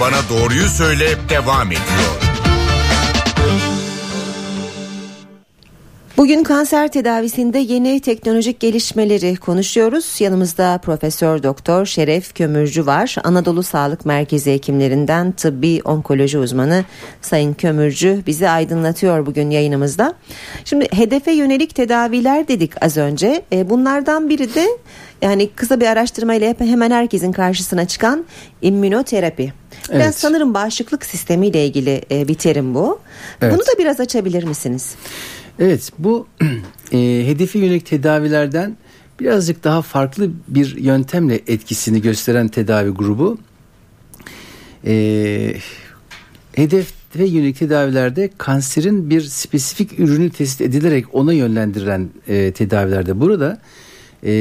bana 0.01 0.17
doğruyu 0.31 0.69
söyle 0.69 1.07
devam 1.29 1.67
ediyor. 1.67 2.29
Bugün 6.17 6.43
kanser 6.43 6.89
tedavisinde 6.93 7.59
yeni 7.59 8.01
teknolojik 8.01 8.61
gelişmeleri 8.61 9.37
konuşuyoruz. 9.37 10.21
Yanımızda 10.21 10.79
Profesör 10.79 11.43
Doktor 11.43 11.87
Şeref 11.87 12.35
Kömürcü 12.35 12.87
var. 12.87 13.17
Anadolu 13.25 13.63
Sağlık 13.63 14.07
Merkezi 14.07 14.53
hekimlerinden 14.53 15.33
tıbbi 15.33 15.81
onkoloji 15.85 16.39
uzmanı 16.39 16.85
Sayın 17.21 17.55
Kömürcü 17.55 18.23
bizi 18.27 18.49
aydınlatıyor 18.49 19.27
bugün 19.27 19.51
yayınımızda. 19.51 20.15
Şimdi 20.65 20.89
hedefe 20.93 21.33
yönelik 21.33 21.75
tedaviler 21.75 22.49
dedik 22.49 22.85
az 22.85 22.97
önce. 22.97 23.43
E, 23.53 23.71
bunlardan 23.71 24.29
biri 24.29 24.55
de 24.55 24.67
yani 25.23 25.51
kısa 25.57 25.81
bir 25.81 25.87
araştırmayla 25.87 26.55
hemen 26.59 26.91
herkesin 26.91 27.33
karşısına 27.33 27.87
çıkan 27.87 28.25
immünoterapi. 28.63 29.53
Biraz 29.89 30.03
Evet. 30.03 30.19
sanırım 30.19 30.55
bağışıklık 30.55 31.07
sistemiyle 31.07 31.67
ilgili 31.67 32.03
e, 32.11 32.29
bir 32.29 32.35
terim 32.35 32.75
bu. 32.75 33.01
Evet. 33.43 33.53
Bunu 33.55 33.61
da 33.61 33.79
biraz 33.79 34.01
açabilir 34.01 34.45
misiniz? 34.45 34.95
Evet 35.59 35.93
bu 35.99 36.27
e, 36.93 36.99
hedefe 37.27 37.59
yönelik 37.59 37.87
tedavilerden 37.87 38.77
birazcık 39.21 39.65
daha 39.65 39.83
farklı 39.83 40.31
bir 40.49 40.77
yöntemle 40.77 41.41
etkisini 41.47 42.03
gösteren 42.03 42.49
tedavi 42.49 42.91
grubu. 42.91 43.39
E, 44.87 45.55
hedefe 46.53 47.25
yönelik 47.25 47.59
tedavilerde 47.59 48.31
kanserin 48.39 49.11
bir 49.11 49.21
spesifik 49.21 50.01
ürünü 50.01 50.31
tespit 50.31 50.61
edilerek 50.61 51.15
ona 51.15 51.33
yönlendirilen 51.33 52.09
e, 52.29 52.53
tedavilerde. 52.53 53.21
Burada 53.21 53.59
e, 54.25 54.33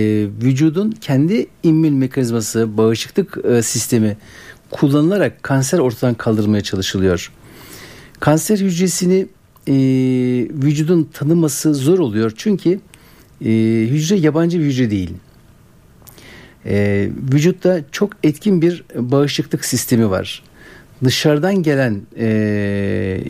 vücudun 0.41 0.91
kendi 0.91 1.47
immün 1.63 1.93
mekanizması, 1.93 2.77
bağışıklık 2.77 3.37
e, 3.45 3.61
sistemi 3.61 4.17
kullanılarak 4.71 5.43
kanser 5.43 5.79
ortadan 5.79 6.13
kaldırılmaya 6.13 6.63
çalışılıyor. 6.63 7.31
Kanser 8.19 8.57
hücresini 8.57 9.27
e, 9.67 9.73
vücudun 10.63 11.09
tanıması 11.13 11.73
zor 11.73 11.99
oluyor 11.99 12.33
çünkü 12.35 12.79
e, 13.45 13.49
hücre 13.89 14.15
yabancı 14.15 14.59
bir 14.59 14.65
hücre 14.65 14.91
değil. 14.91 15.13
E, 16.65 17.09
vücutta 17.33 17.81
çok 17.91 18.11
etkin 18.23 18.61
bir 18.61 18.83
bağışıklık 18.95 19.65
sistemi 19.65 20.09
var. 20.09 20.43
Dışarıdan 21.03 21.63
gelen 21.63 22.01
e, 22.17 22.27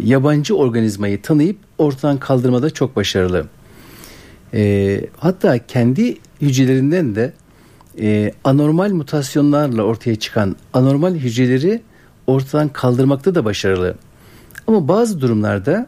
yabancı 0.04 0.56
organizmayı 0.56 1.22
tanıyıp 1.22 1.58
ortadan 1.78 2.18
kaldırmada 2.18 2.70
çok 2.70 2.96
başarılı. 2.96 3.48
E, 4.54 5.02
hatta 5.18 5.66
kendi 5.68 6.18
hücrelerinden 6.42 7.16
de 7.16 7.34
e, 8.00 8.32
anormal 8.44 8.92
mutasyonlarla 8.92 9.84
ortaya 9.84 10.16
çıkan 10.16 10.56
anormal 10.74 11.16
hücreleri 11.16 11.82
ortadan 12.28 12.70
kaldırmakta 12.70 13.36
da 13.36 13.46
başarılı. 13.46 13.96
Ama 14.68 14.88
bazı 14.88 15.22
durumlarda 15.22 15.88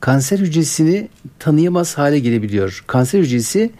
kanser 0.00 0.38
hücresini 0.38 1.08
tanıyamaz 1.38 1.98
hale 1.98 2.18
gelebiliyor. 2.18 2.84
Kanser 2.86 3.20
hücresi 3.20 3.70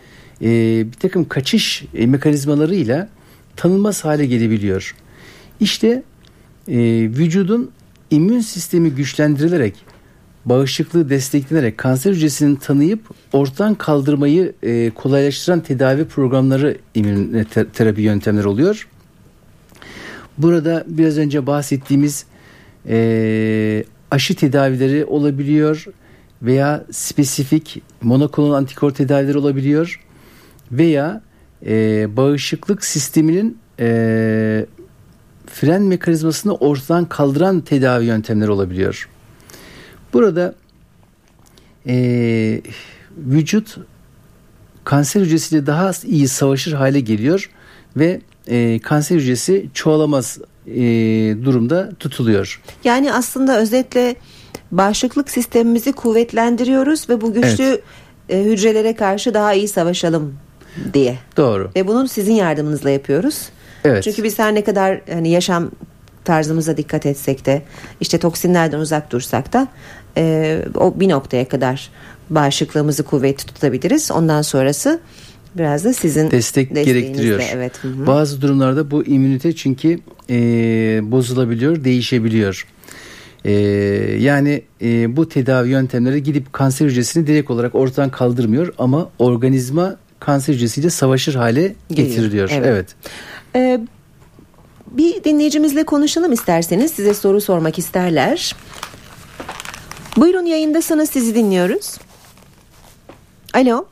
e, 0.43 0.47
bir 0.87 0.99
takım 0.99 1.29
kaçış 1.29 1.85
e, 1.95 2.07
mekanizmalarıyla 2.07 3.09
tanınmaz 3.57 4.05
hale 4.05 4.27
gelebiliyor. 4.27 4.95
İşte 5.61 6.03
e, 6.69 6.79
vücudun 7.09 7.71
immün 8.11 8.41
sistemi 8.41 8.91
güçlendirilerek 8.91 9.75
bağışıklığı 10.45 11.11
desteklenerek 11.11 11.79
kanser 11.79 12.13
hücresini 12.13 12.59
tanıyıp 12.59 13.01
ortadan 13.33 13.75
kaldırmayı 13.75 14.53
e, 14.63 14.91
kolaylaştıran 14.91 15.61
tedavi 15.61 16.05
programları 16.05 16.79
immün 16.95 17.45
te- 17.45 17.69
terapi 17.69 18.03
yöntemleri 18.03 18.49
oluyor. 18.49 18.89
Burada 20.39 20.85
biraz 20.87 21.19
önce 21.19 21.47
bahsettiğimiz 21.47 22.25
e, 22.89 23.85
aşı 24.11 24.37
tedavileri 24.37 25.05
olabiliyor 25.05 25.87
veya 26.43 26.85
spesifik 26.91 27.83
monoklonal 28.03 28.53
antikor 28.53 28.91
tedavileri 28.91 29.39
olabiliyor 29.39 30.01
veya 30.73 31.23
e, 31.67 32.07
bağışıklık 32.17 32.85
sisteminin 32.85 33.59
e, 33.81 34.67
fren 35.47 35.83
mekanizmasını 35.83 36.55
ortadan 36.55 37.05
kaldıran 37.05 37.61
tedavi 37.61 38.05
yöntemleri 38.05 38.51
olabiliyor. 38.51 39.09
Burada 40.13 40.55
e, 41.87 42.61
vücut 43.17 43.77
kanser 44.85 45.21
hücresiyle 45.21 45.67
daha 45.67 45.91
iyi 46.05 46.29
savaşır 46.29 46.73
hale 46.73 47.01
geliyor 47.01 47.51
ve 47.97 48.21
e, 48.47 48.79
kanser 48.79 49.17
hücresi 49.17 49.67
çoğalamaz 49.75 50.39
e, 50.67 50.81
durumda 51.45 51.91
tutuluyor. 52.01 52.61
Yani 52.85 53.13
aslında 53.13 53.61
özetle 53.61 54.17
bağışıklık 54.73 55.31
sistemimizi 55.31 55.93
kuvvetlendiriyoruz 55.93 57.09
ve 57.09 57.21
bu 57.21 57.33
güçlü 57.33 57.81
e, 58.29 58.43
hücrelere 58.43 58.95
karşı 58.97 59.35
daha 59.35 59.55
iyi 59.55 59.69
savaşalım 59.69 60.35
diye. 60.95 61.19
Doğru. 61.37 61.71
Ve 61.77 61.87
bunu 61.89 62.09
sizin 62.09 62.35
yardımınızla 62.35 62.91
yapıyoruz. 62.91 63.49
Evet. 63.85 64.05
Çünkü 64.05 64.25
biz 64.25 64.39
her 64.39 64.55
ne 64.55 64.65
kadar 64.65 65.01
hani 65.13 65.31
yaşam 65.31 65.71
tarzımıza 66.25 66.77
dikkat 66.77 67.07
etsek 67.07 67.47
de 67.47 67.63
işte 68.01 68.19
toksinlerden 68.19 68.79
uzak 68.79 69.13
dursak 69.13 69.53
da 69.53 69.69
e, 70.17 70.65
o 70.75 71.01
bir 71.01 71.09
noktaya 71.09 71.49
kadar 71.49 71.91
bağışıklığımızı 72.31 73.03
kuvvetli 73.03 73.47
tutabiliriz. 73.47 74.11
Ondan 74.11 74.43
sonrası 74.43 75.01
biraz 75.55 75.85
da 75.85 75.93
sizin 75.93 76.31
destek 76.31 76.75
gerektiriyor. 76.75 77.43
Evet. 77.53 77.85
hı 77.85 77.89
hı. 77.89 78.07
Bazı 78.07 78.43
durumlarda 78.43 78.91
bu 78.91 79.05
immünite 79.05 79.55
çünkü 79.55 79.99
e, 80.31 80.37
bozulabiliyor, 81.03 81.85
değişebiliyor. 81.85 82.67
E, 83.45 83.53
yani 84.19 84.63
e, 84.83 85.17
bu 85.17 85.29
tedavi 85.29 85.69
yöntemleri 85.69 86.23
gidip 86.23 86.53
kanser 86.53 86.87
hücresini 86.87 87.27
direkt 87.27 87.51
olarak 87.51 87.75
ortadan 87.75 88.11
kaldırmıyor 88.11 88.75
ama 88.79 89.11
organizma 89.19 89.97
kanser 90.21 90.55
hücresiyle 90.55 90.91
savaşır 90.91 91.35
hale 91.35 91.75
getiriliyor. 91.91 92.51
evet. 92.53 92.67
evet. 92.67 92.97
Ee, 93.57 93.81
bir 94.87 95.25
dinleyicimizle 95.25 95.85
konuşalım 95.85 96.33
isterseniz. 96.33 96.93
Size 96.93 97.15
soru 97.15 97.41
sormak 97.41 97.79
isterler. 97.79 98.55
Buyurun 100.17 100.47
yayındasınız 100.47 101.11
sizi 101.11 101.35
dinliyoruz. 101.35 101.99
Alo. 103.55 103.87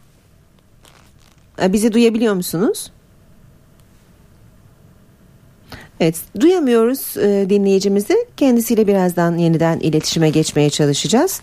Ee, 1.62 1.72
Bizi 1.72 1.92
duyabiliyor 1.92 2.34
musunuz? 2.34 2.90
Evet 6.00 6.16
duyamıyoruz 6.40 7.16
e, 7.16 7.46
dinleyicimizi. 7.50 8.26
Kendisiyle 8.36 8.86
birazdan 8.86 9.36
yeniden 9.38 9.78
iletişime 9.78 10.30
geçmeye 10.30 10.70
çalışacağız. 10.70 11.40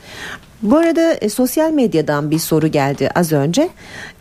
Bu 0.62 0.78
arada 0.78 1.14
e, 1.14 1.30
sosyal 1.30 1.72
medyadan 1.72 2.32
bir 2.32 2.40
soru 2.40 2.68
geldi 2.68 3.10
az 3.16 3.32
önce. 3.32 3.70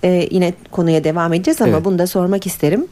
E, 0.04 0.28
yine 0.30 0.54
konuya 0.70 1.04
devam 1.04 1.32
edeceğiz 1.32 1.60
ama 1.60 1.72
Evet. 1.72 1.84
bunu 1.84 1.98
da 1.98 2.06
sormak 2.06 2.46
isterim. 2.46 2.86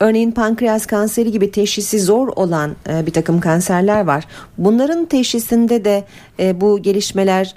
Örneğin 0.00 0.30
pankreas 0.30 0.86
kanseri 0.86 1.32
gibi 1.32 1.50
teşhisi 1.50 2.00
zor 2.00 2.28
olan 2.28 2.76
e, 2.88 3.06
bir 3.06 3.12
takım 3.12 3.40
kanserler 3.40 4.04
var. 4.04 4.24
Bunların 4.58 5.06
teşhisinde 5.06 5.84
de 5.84 6.04
e, 6.38 6.60
bu 6.60 6.82
gelişmeler 6.82 7.54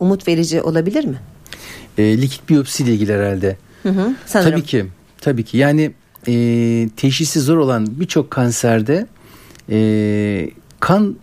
umut 0.00 0.28
verici 0.28 0.62
olabilir 0.62 1.04
mi? 1.04 1.16
E, 1.98 2.22
likit 2.22 2.48
biyopsi 2.48 2.82
ile 2.82 2.92
ilgili 2.92 3.12
herhalde. 3.12 3.56
Hı 3.82 3.88
hı, 3.88 4.14
sanırım. 4.26 4.50
Tabii 4.50 4.62
ki. 4.62 4.86
Tabii 5.20 5.44
ki. 5.44 5.58
Yani 5.58 5.92
e, 6.28 6.32
teşhisi 6.96 7.40
zor 7.40 7.56
olan 7.56 7.86
birçok 8.00 8.30
kanserde 8.30 9.06
e, 9.70 10.50
kan 10.80 11.16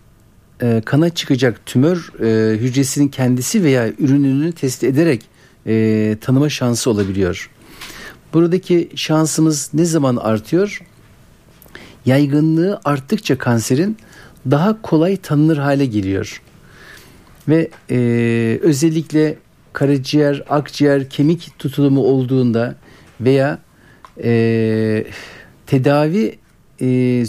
e, 0.62 0.82
kana 0.86 1.10
çıkacak 1.10 1.65
tümör 1.65 2.12
e, 2.23 2.58
hücresinin 2.58 3.08
kendisi 3.08 3.63
veya 3.63 3.89
ürününü 3.99 4.51
test 4.51 4.84
ederek 4.84 5.21
e, 5.67 6.17
tanıma 6.21 6.49
şansı 6.49 6.89
olabiliyor. 6.89 7.49
Buradaki 8.38 8.89
şansımız 8.95 9.69
ne 9.73 9.86
zaman 9.86 10.15
artıyor? 10.15 10.82
Yaygınlığı 12.06 12.80
arttıkça 12.86 13.38
kanserin 13.38 13.97
daha 14.52 14.82
kolay 14.82 15.17
tanınır 15.17 15.58
hale 15.58 15.86
geliyor. 15.86 16.41
Ve 17.47 17.69
e, 17.91 18.60
özellikle 18.62 19.38
karaciğer, 19.73 20.43
akciğer, 20.50 21.10
kemik 21.10 21.60
tutulumu 21.60 22.02
olduğunda 22.02 22.76
veya 23.21 23.60
e, 24.23 25.06
tedavi 25.67 26.38
e, 26.82 27.23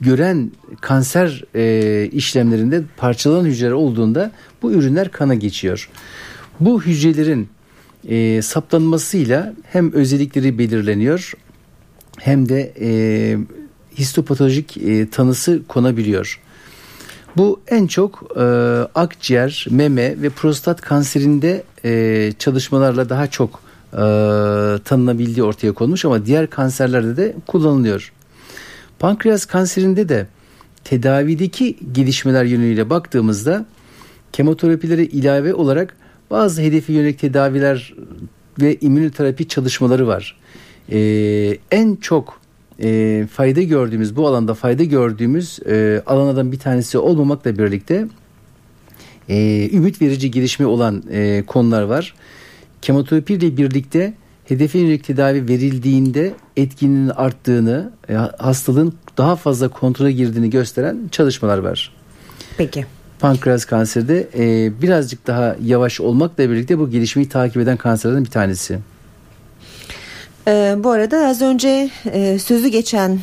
gören 0.00 0.50
kanser 0.80 1.44
e, 1.54 2.08
işlemlerinde 2.12 2.82
parçalanan 2.96 3.44
hücreler 3.44 3.72
olduğunda 3.72 4.32
bu 4.62 4.72
ürünler 4.72 5.10
kana 5.10 5.34
geçiyor. 5.34 5.90
Bu 6.60 6.82
hücrelerin 6.82 7.48
e, 8.08 8.42
saptanmasıyla 8.42 9.54
hem 9.72 9.92
özellikleri 9.92 10.58
belirleniyor 10.58 11.32
hem 12.18 12.48
de 12.48 12.72
e, 12.80 12.90
histopatolojik 13.98 14.76
e, 14.76 15.10
tanısı 15.10 15.62
konabiliyor. 15.68 16.40
Bu 17.36 17.60
en 17.68 17.86
çok 17.86 18.22
e, 18.36 18.40
akciğer, 18.94 19.66
meme 19.70 20.22
ve 20.22 20.30
prostat 20.30 20.80
kanserinde 20.80 21.62
e, 21.84 22.32
çalışmalarla 22.38 23.08
daha 23.08 23.26
çok 23.26 23.60
e, 23.92 23.98
tanınabildiği 24.84 25.42
ortaya 25.42 25.72
konmuş 25.72 26.04
ama 26.04 26.26
diğer 26.26 26.50
kanserlerde 26.50 27.16
de 27.16 27.36
kullanılıyor. 27.46 28.12
Pankreas 28.98 29.44
kanserinde 29.44 30.08
de 30.08 30.26
tedavideki 30.84 31.78
gelişmeler 31.92 32.44
yönüyle 32.44 32.90
baktığımızda 32.90 33.66
kemoterapilere 34.32 35.04
ilave 35.04 35.54
olarak 35.54 35.96
bazı 36.30 36.62
hedefe 36.62 36.92
yönelik 36.92 37.18
tedaviler 37.18 37.94
ve 38.60 38.76
immünoterapi 38.80 39.48
çalışmaları 39.48 40.06
var. 40.06 40.36
E, 40.92 40.98
en 41.70 41.96
çok 41.96 42.40
e, 42.82 43.26
fayda 43.32 43.62
gördüğümüz 43.62 44.16
bu 44.16 44.26
alanda 44.26 44.54
fayda 44.54 44.84
gördüğümüz 44.84 45.58
e, 45.66 46.02
alanlardan 46.06 46.52
bir 46.52 46.58
tanesi 46.58 46.98
olmamakla 46.98 47.58
birlikte 47.58 48.06
e, 49.28 49.68
ümit 49.72 50.02
verici 50.02 50.30
gelişme 50.30 50.66
olan 50.66 51.02
e, 51.10 51.42
konular 51.46 51.82
var. 51.82 52.14
Kemoterapi 52.82 53.34
ile 53.34 53.56
birlikte 53.56 54.14
hedefe 54.44 54.78
yönelik 54.78 55.04
tedavi 55.04 55.48
verildiğinde 55.48 56.34
etkinliğinin 56.56 57.08
arttığını, 57.08 57.92
e, 58.08 58.14
hastalığın 58.14 58.94
daha 59.18 59.36
fazla 59.36 59.68
kontrole 59.68 60.12
girdiğini 60.12 60.50
gösteren 60.50 61.08
çalışmalar 61.12 61.58
var. 61.58 61.92
Peki. 62.56 62.86
Pankreas 63.18 63.64
kanseri 63.64 64.08
de 64.08 64.28
e, 64.38 64.72
birazcık 64.82 65.26
daha 65.26 65.56
yavaş 65.64 66.00
olmakla 66.00 66.50
birlikte 66.50 66.78
bu 66.78 66.90
gelişmeyi 66.90 67.28
takip 67.28 67.56
eden 67.56 67.76
kanserlerden 67.76 68.24
bir 68.24 68.30
tanesi. 68.30 68.78
Ee, 70.48 70.76
bu 70.78 70.90
arada 70.90 71.26
az 71.26 71.42
önce 71.42 71.90
e, 72.12 72.38
sözü 72.38 72.68
geçen 72.68 73.20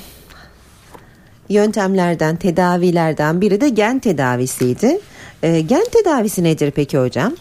yöntemlerden, 1.50 2.36
tedavilerden 2.36 3.42
biri 3.42 3.62
de 3.62 3.70
gen 3.70 4.00
tedavisiydi. 4.00 5.00
E, 5.44 5.62
gen 5.62 5.84
tedavisi 5.92 6.44
nedir 6.44 6.72
peki 6.72 6.98
hocam? 6.98 7.34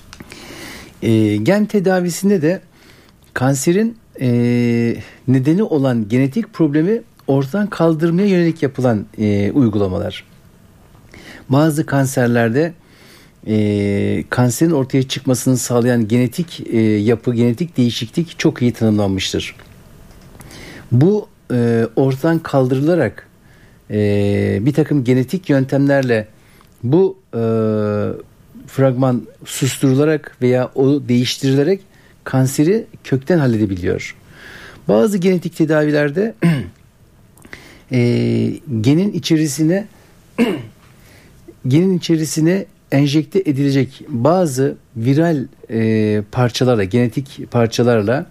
E, 1.02 1.36
gen 1.36 1.66
tedavisinde 1.66 2.42
de 2.42 2.60
kanserin 3.34 3.96
e, 4.20 4.28
nedeni 5.28 5.62
olan 5.62 6.08
genetik 6.08 6.52
problemi 6.52 7.02
ortadan 7.26 7.66
kaldırmaya 7.66 8.28
yönelik 8.28 8.62
yapılan 8.62 9.06
e, 9.18 9.50
uygulamalar. 9.52 10.24
Bazı 11.48 11.86
kanserlerde 11.86 12.72
e, 13.46 14.24
kanserin 14.30 14.70
ortaya 14.70 15.02
çıkmasını 15.02 15.56
sağlayan 15.56 16.08
genetik 16.08 16.62
e, 16.72 16.80
yapı, 16.80 17.34
genetik 17.34 17.76
değişiklik 17.76 18.38
çok 18.38 18.62
iyi 18.62 18.72
tanımlanmıştır. 18.72 19.56
Bu 20.92 21.28
e, 21.52 21.86
ortadan 21.96 22.38
kaldırılarak 22.38 23.28
e, 23.90 24.58
bir 24.60 24.72
takım 24.72 25.04
genetik 25.04 25.50
yöntemlerle 25.50 26.28
bu 26.82 27.18
e, 27.34 27.40
fragman 28.66 29.22
susturularak 29.44 30.36
veya 30.42 30.70
o 30.74 31.08
değiştirilerek 31.08 31.80
kanseri 32.24 32.86
kökten 33.04 33.38
halledebiliyor. 33.38 34.16
Bazı 34.88 35.18
genetik 35.18 35.56
tedavilerde 35.56 36.34
e, 37.92 38.00
genin 38.80 39.12
içerisine 39.12 39.86
genin 41.68 41.98
içerisine 41.98 42.66
enjekte 42.92 43.38
edilecek 43.38 44.04
bazı 44.08 44.76
viral 44.96 45.44
e, 45.70 46.22
parçalarla, 46.32 46.84
genetik 46.84 47.50
parçalarla 47.50 48.26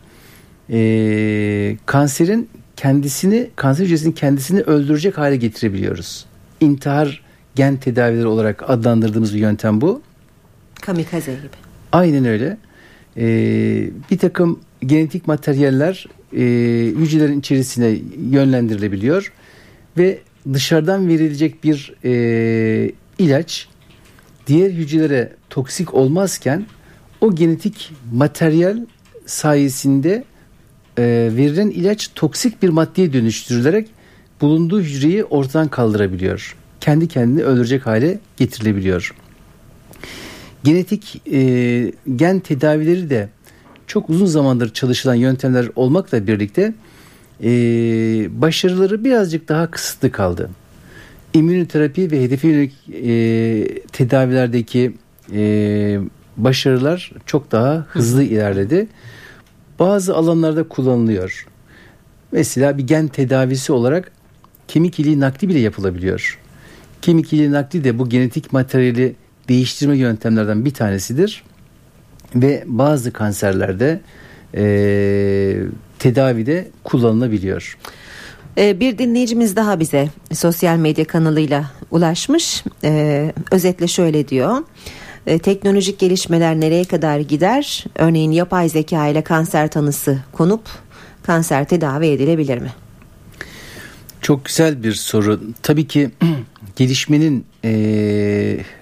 e, 0.69 1.78
kanserin 1.86 2.50
kendisini, 2.76 3.50
kanser 3.56 3.86
hücresinin 3.86 4.12
kendisini 4.12 4.62
öldürecek 4.62 5.17
hale 5.17 5.36
getirebiliyoruz. 5.36 6.26
İntihar 6.60 7.24
gen 7.56 7.78
tedavileri 7.78 8.28
olarak 8.28 8.69
adlandırdığımız 8.69 9.34
bir 9.34 9.39
yöntem 9.39 9.82
bu. 9.82 10.02
Kamikaze 10.82 11.32
gibi. 11.32 11.48
Aynen 11.91 12.26
öyle. 12.26 12.58
Ee, 13.17 13.89
bir 14.12 14.17
takım 14.17 14.60
genetik 14.86 15.28
materyaller 15.28 16.08
e, 16.34 16.41
hücrelerin 17.00 17.39
içerisine 17.39 17.98
yönlendirilebiliyor 18.32 19.32
ve 19.98 20.19
dışarıdan 20.54 21.08
verilecek 21.08 21.63
bir 21.63 21.93
e, 22.06 22.91
ilaç 23.19 23.67
diğer 24.47 24.71
hücrelere 24.71 25.34
toksik 25.49 25.93
olmazken 25.93 26.65
o 27.21 27.36
genetik 27.36 27.91
materyal 28.13 28.78
sayesinde 29.26 30.23
e, 30.97 31.04
verilen 31.36 31.69
ilaç 31.69 32.10
toksik 32.15 32.63
bir 32.63 32.69
maddeye 32.69 33.13
dönüştürülerek 33.13 33.89
bulunduğu 34.41 34.82
hücreyi 34.82 35.23
ortadan 35.23 35.67
kaldırabiliyor. 35.67 36.56
Kendi 36.80 37.08
kendini 37.08 37.43
öldürecek 37.43 37.86
hale 37.86 38.19
getirilebiliyor. 38.38 39.15
Genetik 40.63 41.21
e, 41.32 41.91
gen 42.15 42.39
tedavileri 42.39 43.10
de 43.10 43.30
çok 43.88 44.10
uzun 44.10 44.26
zamandır 44.26 44.73
çalışılan 44.73 45.15
yöntemler 45.15 45.69
olmakla 45.76 46.28
birlikte 46.28 46.73
e, 47.43 47.52
başarıları 48.41 49.04
birazcık 49.04 49.49
daha 49.49 49.71
kısıtlı 49.71 50.12
kaldı. 50.12 50.49
İmmünoterapi 51.34 52.12
ve 52.12 52.24
hedefe 52.24 52.48
yönelik 52.48 52.74
e, 52.89 53.82
tedavilerdeki 53.91 54.93
e, 55.34 56.00
başarılar 56.38 57.12
çok 57.26 57.52
daha 57.52 57.86
hızlı 57.89 58.24
ilerledi. 58.24 58.88
Bazı 59.80 60.15
alanlarda 60.15 60.67
kullanılıyor. 60.67 61.48
Mesela 62.32 62.78
bir 62.78 62.88
gen 62.88 63.08
tedavisi 63.08 63.74
olarak 63.74 64.12
kemik 64.67 65.00
iliği 65.00 65.19
nakli 65.19 65.50
bile 65.50 65.60
yapılabiliyor. 65.60 66.39
Kemik 67.02 67.34
iliği 67.34 67.52
nakli 67.52 67.84
de 67.84 68.00
bu 68.00 68.10
genetik 68.10 68.54
materyali 68.54 69.15
değiştirme 69.50 69.98
yöntemlerden 69.98 70.65
bir 70.65 70.74
tanesidir. 70.74 71.43
Ve 72.36 72.63
bazı 72.67 73.13
kanserlerde 73.13 74.02
e, 74.56 74.63
tedavide 76.00 76.67
kullanılabiliyor. 76.84 77.78
Ee, 78.58 78.80
Bir 78.80 78.98
dinleyicimiz 78.98 79.56
daha 79.56 79.80
bize 79.80 80.10
sosyal 80.34 80.78
medya 80.78 81.06
kanalıyla 81.06 81.72
ulaşmış. 81.92 82.63
Ee, 82.84 83.34
özetle 83.52 83.88
şöyle 83.88 84.28
diyor. 84.28 84.58
Ee, 85.28 85.39
teknolojik 85.39 86.00
gelişmeler 86.00 86.60
nereye 86.60 86.84
kadar 86.84 87.20
gider? 87.20 87.86
Örneğin 87.96 88.32
yapay 88.32 88.70
zeka 88.70 89.08
ile 89.08 89.22
kanser 89.24 89.72
tanısı 89.72 90.20
konup 90.32 90.62
kanser 91.24 91.68
tedavi 91.68 92.08
edilebilir 92.08 92.58
mi? 92.58 92.74
Çok 94.22 94.46
güzel 94.46 94.84
bir 94.84 94.94
soru. 94.94 95.42
Tabii 95.62 95.88
ki 95.88 96.12
gelişmenin 96.76 97.46
e, 97.66 97.72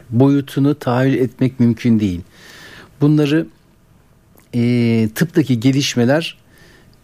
boyutunu 0.09 0.79
tahayyül 0.79 1.17
etmek 1.17 1.59
mümkün 1.59 1.99
değil. 1.99 2.21
Bunları 3.01 3.47
e, 4.55 5.09
tıptaki 5.15 5.59
gelişmeler 5.59 6.37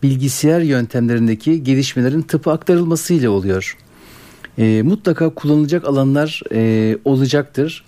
bilgisayar 0.04 0.62
yöntemlerindeki 0.62 1.64
gelişmelerin 1.64 2.22
tıpa 2.22 2.52
aktarılmasıyla 2.52 3.30
oluyor. 3.30 3.78
E, 4.58 4.82
mutlaka 4.82 5.30
kullanılacak 5.30 5.86
alanlar 5.86 6.42
e, 6.52 6.98
olacaktır. 7.06 7.84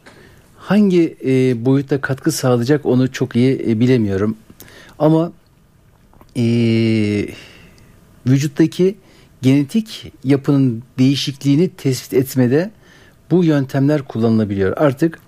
Hangi 0.58 1.18
e, 1.26 1.66
boyutta 1.66 2.02
katkı 2.02 2.32
sağlayacak 2.32 2.86
onu 2.86 3.12
çok 3.12 3.36
iyi 3.36 3.66
e, 3.68 3.80
bilemiyorum. 3.80 4.38
Ama 5.00 5.32
e, 6.38 6.44
vücuttaki 8.28 8.96
genetik 9.42 10.14
yapının 10.24 10.84
değişikliğini 11.00 11.70
tespit 11.70 12.14
etmede 12.14 12.72
bu 13.32 13.44
yöntemler 13.44 14.02
kullanılabiliyor. 14.02 14.78
Artık 14.78 15.20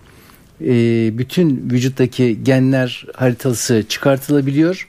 e, 0.62 0.74
bütün 1.18 1.70
vücuttaki 1.70 2.44
genler 2.44 3.06
haritası 3.16 3.84
çıkartılabiliyor 3.90 4.88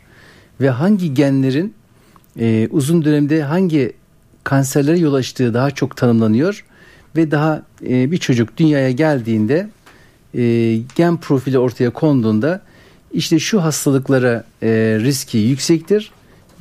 ve 0.61 0.70
hangi 0.70 1.14
genlerin 1.14 1.74
e, 2.40 2.68
uzun 2.71 3.05
dönemde 3.05 3.42
hangi 3.42 3.92
kanserlere 4.45 4.99
yol 4.99 5.14
açtığı 5.14 5.55
daha 5.55 5.71
çok 5.71 5.97
tanımlanıyor 5.97 6.64
ve 7.16 7.31
daha 7.31 7.62
e, 7.87 8.11
bir 8.11 8.18
çocuk 8.18 8.57
dünyaya 8.57 8.90
geldiğinde 8.90 9.68
e, 10.35 10.77
gen 10.97 11.16
profili 11.16 11.59
ortaya 11.59 11.90
konduğunda 11.90 12.61
işte 13.12 13.38
şu 13.38 13.62
hastalıklara 13.62 14.45
e, 14.62 14.68
riski 15.01 15.38
yüksektir. 15.38 16.11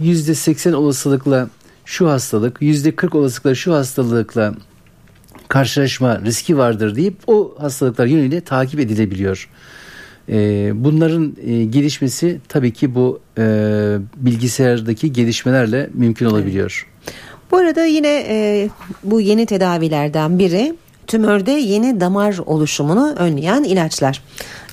%80 0.02 0.74
olasılıkla 0.74 1.50
şu 1.86 2.10
hastalık, 2.10 2.62
%40 2.62 3.18
olasılıkla 3.18 3.56
şu 3.56 3.74
hastalıkla 3.74 4.54
karşılaşma 5.48 6.22
riski 6.22 6.58
vardır 6.58 6.96
deyip 6.96 7.16
o 7.28 7.56
hastalıklar 7.60 8.06
yönüyle 8.06 8.42
takip 8.42 8.80
edilebiliyor. 8.80 9.50
E, 10.30 10.72
bunların 10.76 11.36
e, 11.46 11.64
gelişmesi 11.64 12.40
tabii 12.48 12.74
ki 12.74 12.96
bu 12.96 13.20
e, 13.38 13.44
bilgisayardaki 14.16 15.14
gelişmelerle 15.14 15.90
mümkün 15.94 16.26
olabiliyor. 16.26 16.88
Bu 17.52 17.58
arada 17.58 17.86
yine 17.86 18.26
e, 18.28 18.70
bu 19.04 19.22
yeni 19.22 19.46
tedavilerden 19.46 20.40
biri 20.40 20.74
tümörde 21.08 21.52
yeni 21.52 22.00
damar 22.00 22.38
oluşumunu 22.46 23.16
önleyen 23.18 23.64
ilaçlar. 23.64 24.22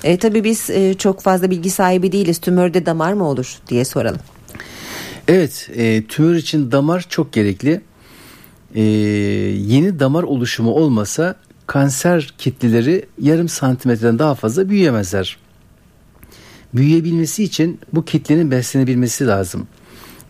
E, 0.03 0.17
tabii 0.17 0.43
biz 0.43 0.69
e, 0.69 0.93
çok 0.93 1.21
fazla 1.21 1.51
bilgi 1.51 1.69
sahibi 1.69 2.11
değiliz. 2.11 2.37
Tümörde 2.37 2.85
damar 2.85 3.13
mı 3.13 3.27
olur 3.27 3.57
diye 3.67 3.85
soralım. 3.85 4.19
Evet, 5.27 5.69
e, 5.75 6.03
tümör 6.03 6.35
için 6.35 6.71
damar 6.71 7.05
çok 7.09 7.33
gerekli. 7.33 7.81
E, 8.75 8.81
yeni 8.81 9.99
damar 9.99 10.23
oluşumu 10.23 10.71
olmasa 10.71 11.35
kanser 11.69 12.33
kitleleri 12.37 13.05
yarım 13.21 13.49
santimetreden 13.49 14.19
daha 14.19 14.35
fazla 14.35 14.69
büyüyemezler. 14.69 15.37
Büyüyebilmesi 16.73 17.43
için 17.43 17.79
bu 17.93 18.05
kitlenin 18.05 18.51
beslenebilmesi 18.51 19.27
lazım. 19.27 19.67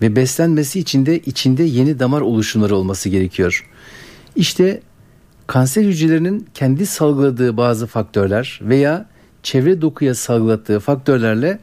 Ve 0.02 0.16
beslenmesi 0.16 0.80
için 0.80 1.06
de 1.06 1.20
içinde 1.20 1.64
yeni 1.64 2.00
damar 2.00 2.22
oluşumları 2.22 2.76
olması 2.76 3.10
gerekiyor. 3.10 3.70
İşte 4.36 4.82
kanser 5.48 5.84
hücrelerinin 5.84 6.48
kendi 6.54 6.86
salgıladığı 6.86 7.58
bazı 7.58 7.88
faktörler 7.88 8.60
veya 8.64 9.06
çevre 9.44 9.82
dokuya 9.82 10.16
salgılattığı 10.16 10.80
faktörlerle 10.80 11.60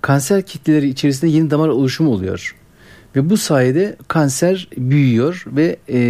kanser 0.00 0.42
kitleleri 0.42 0.88
içerisinde 0.88 1.30
yeni 1.30 1.50
damar 1.50 1.68
oluşumu 1.68 2.10
oluyor. 2.10 2.56
Ve 3.16 3.30
bu 3.30 3.36
sayede 3.36 3.96
kanser 4.08 4.68
büyüyor 4.76 5.44
ve 5.46 5.76
e, 5.88 6.00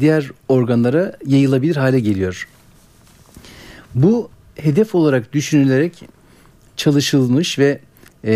diğer 0.00 0.30
organlara 0.48 1.16
yayılabilir 1.26 1.76
hale 1.76 2.00
geliyor. 2.00 2.48
Bu 3.94 4.30
hedef 4.54 4.94
olarak 4.94 5.32
düşünülerek 5.32 6.04
çalışılmış 6.76 7.58
ve 7.58 7.80
e, 8.24 8.32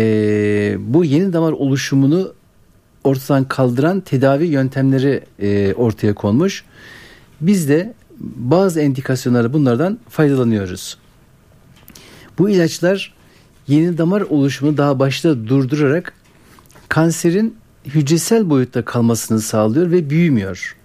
bu 0.79 1.05
yeni 1.05 1.33
damar 1.33 1.51
oluşumunu 1.51 2.33
ortadan 3.03 3.47
kaldıran 3.47 4.01
tedavi 4.01 4.45
yöntemleri 4.45 5.23
e, 5.39 5.73
ortaya 5.73 6.13
konmuş. 6.13 6.63
Biz 7.41 7.69
de 7.69 7.93
bazı 8.19 8.81
endikasyonlarda 8.81 9.53
bunlardan 9.53 9.99
faydalanıyoruz. 10.09 10.97
Bu 12.37 12.49
ilaçlar 12.49 13.13
yeni 13.67 13.97
damar 13.97 14.21
oluşumunu 14.21 14.77
daha 14.77 14.99
başta 14.99 15.47
durdurarak 15.47 16.13
kanserin 16.89 17.55
hücresel 17.85 18.49
boyutta 18.49 18.85
kalmasını 18.85 19.39
sağlıyor 19.39 19.91
ve 19.91 20.09
büyümüyor. 20.09 20.75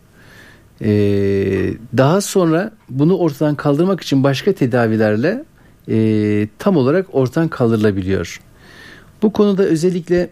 Ee, 0.82 1.74
daha 1.96 2.20
sonra 2.20 2.72
bunu 2.88 3.16
ortadan 3.16 3.54
kaldırmak 3.54 4.00
için 4.00 4.24
başka 4.24 4.52
tedavilerle 4.52 5.44
e, 5.88 6.48
tam 6.58 6.76
olarak 6.76 7.06
ortadan 7.12 7.48
kaldırılabiliyor. 7.48 8.40
Bu 9.22 9.32
konuda 9.32 9.62
özellikle 9.62 10.30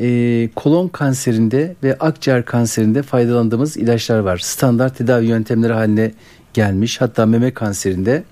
e, 0.00 0.48
kolon 0.56 0.88
kanserinde 0.88 1.76
ve 1.82 1.98
akciğer 1.98 2.44
kanserinde 2.44 3.02
faydalandığımız 3.02 3.76
ilaçlar 3.76 4.18
var. 4.18 4.38
Standart 4.38 4.98
tedavi 4.98 5.26
yöntemleri 5.26 5.72
haline 5.72 6.12
gelmiş. 6.54 7.00
Hatta 7.00 7.26
meme 7.26 7.54
kanserinde 7.54 8.24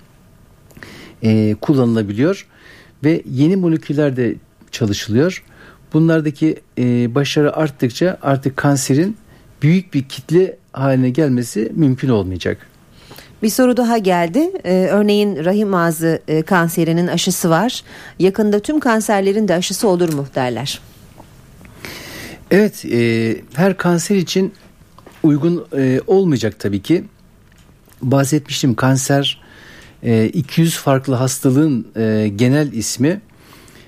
e, 1.23 1.55
kullanılabiliyor 1.61 2.47
ve 3.03 3.21
yeni 3.31 3.55
moleküller 3.55 4.17
de 4.17 4.35
çalışılıyor. 4.71 5.43
Bunlardaki 5.93 6.59
e, 6.77 7.15
başarı 7.15 7.55
arttıkça 7.55 8.17
artık 8.21 8.57
kanserin 8.57 9.17
büyük 9.61 9.93
bir 9.93 10.03
kitle 10.03 10.57
haline 10.73 11.09
gelmesi 11.09 11.71
mümkün 11.75 12.09
olmayacak. 12.09 12.67
Bir 13.43 13.49
soru 13.49 13.77
daha 13.77 13.97
geldi. 13.97 14.51
Ee, 14.63 14.87
örneğin 14.91 15.45
rahim 15.45 15.73
ağzı 15.73 16.21
e, 16.27 16.41
kanserinin 16.41 17.07
aşısı 17.07 17.49
var. 17.49 17.83
Yakında 18.19 18.59
tüm 18.59 18.79
kanserlerin 18.79 19.47
de 19.47 19.53
aşısı 19.53 19.87
olur 19.87 20.13
mu 20.13 20.25
derler. 20.35 20.79
Evet, 22.51 22.85
e, 22.85 23.35
her 23.53 23.77
kanser 23.77 24.15
için 24.15 24.53
uygun 25.23 25.67
e, 25.77 26.01
olmayacak 26.07 26.59
tabii 26.59 26.81
ki. 26.81 27.03
Bahsetmiştim 28.01 28.75
kanser 28.75 29.41
e, 30.03 30.25
200 30.25 30.77
farklı 30.77 31.15
hastalığın 31.15 31.87
e, 31.95 32.31
genel 32.35 32.71
ismi. 32.71 33.21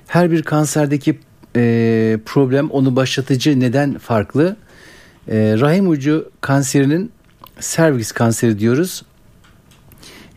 Her 0.07 0.31
bir 0.31 0.43
kanserdeki 0.43 1.19
e, 1.55 2.19
problem 2.25 2.69
onu 2.69 2.95
başlatıcı 2.95 3.59
neden 3.59 3.97
farklı. 3.97 4.55
E, 5.29 5.55
rahim 5.59 5.89
ucu 5.89 6.31
kanserinin 6.41 7.11
serviks 7.59 8.11
kanseri 8.11 8.59
diyoruz. 8.59 9.03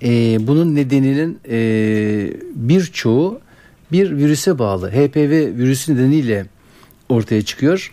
E, 0.03 0.39
bunun 0.47 0.75
nedeninin 0.75 1.41
e, 1.49 1.59
birçoğu 2.55 3.41
bir 3.93 4.17
virüse 4.17 4.59
bağlı. 4.59 4.91
HPV 4.91 5.59
virüsü 5.59 5.95
nedeniyle 5.95 6.47
ortaya 7.09 7.43
çıkıyor. 7.43 7.93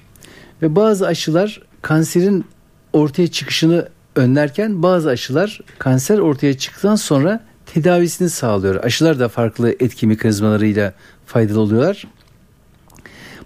Ve 0.62 0.76
bazı 0.76 1.08
aşılar 1.08 1.62
kanserin 1.82 2.46
ortaya 2.94 3.28
çıkışını 3.28 3.90
önlerken 4.16 4.84
bazı 4.84 5.10
aşılar 5.10 5.62
kanser 5.80 6.18
ortaya 6.18 6.58
çıktıktan 6.58 6.96
sonra 6.96 7.44
tedavisini 7.66 8.30
sağlıyor. 8.30 8.84
Aşılar 8.84 9.20
da 9.20 9.30
farklı 9.30 9.76
etki 9.80 10.08
mekanizmalarıyla 10.08 10.94
faydalı 11.26 11.60
oluyorlar. 11.60 12.08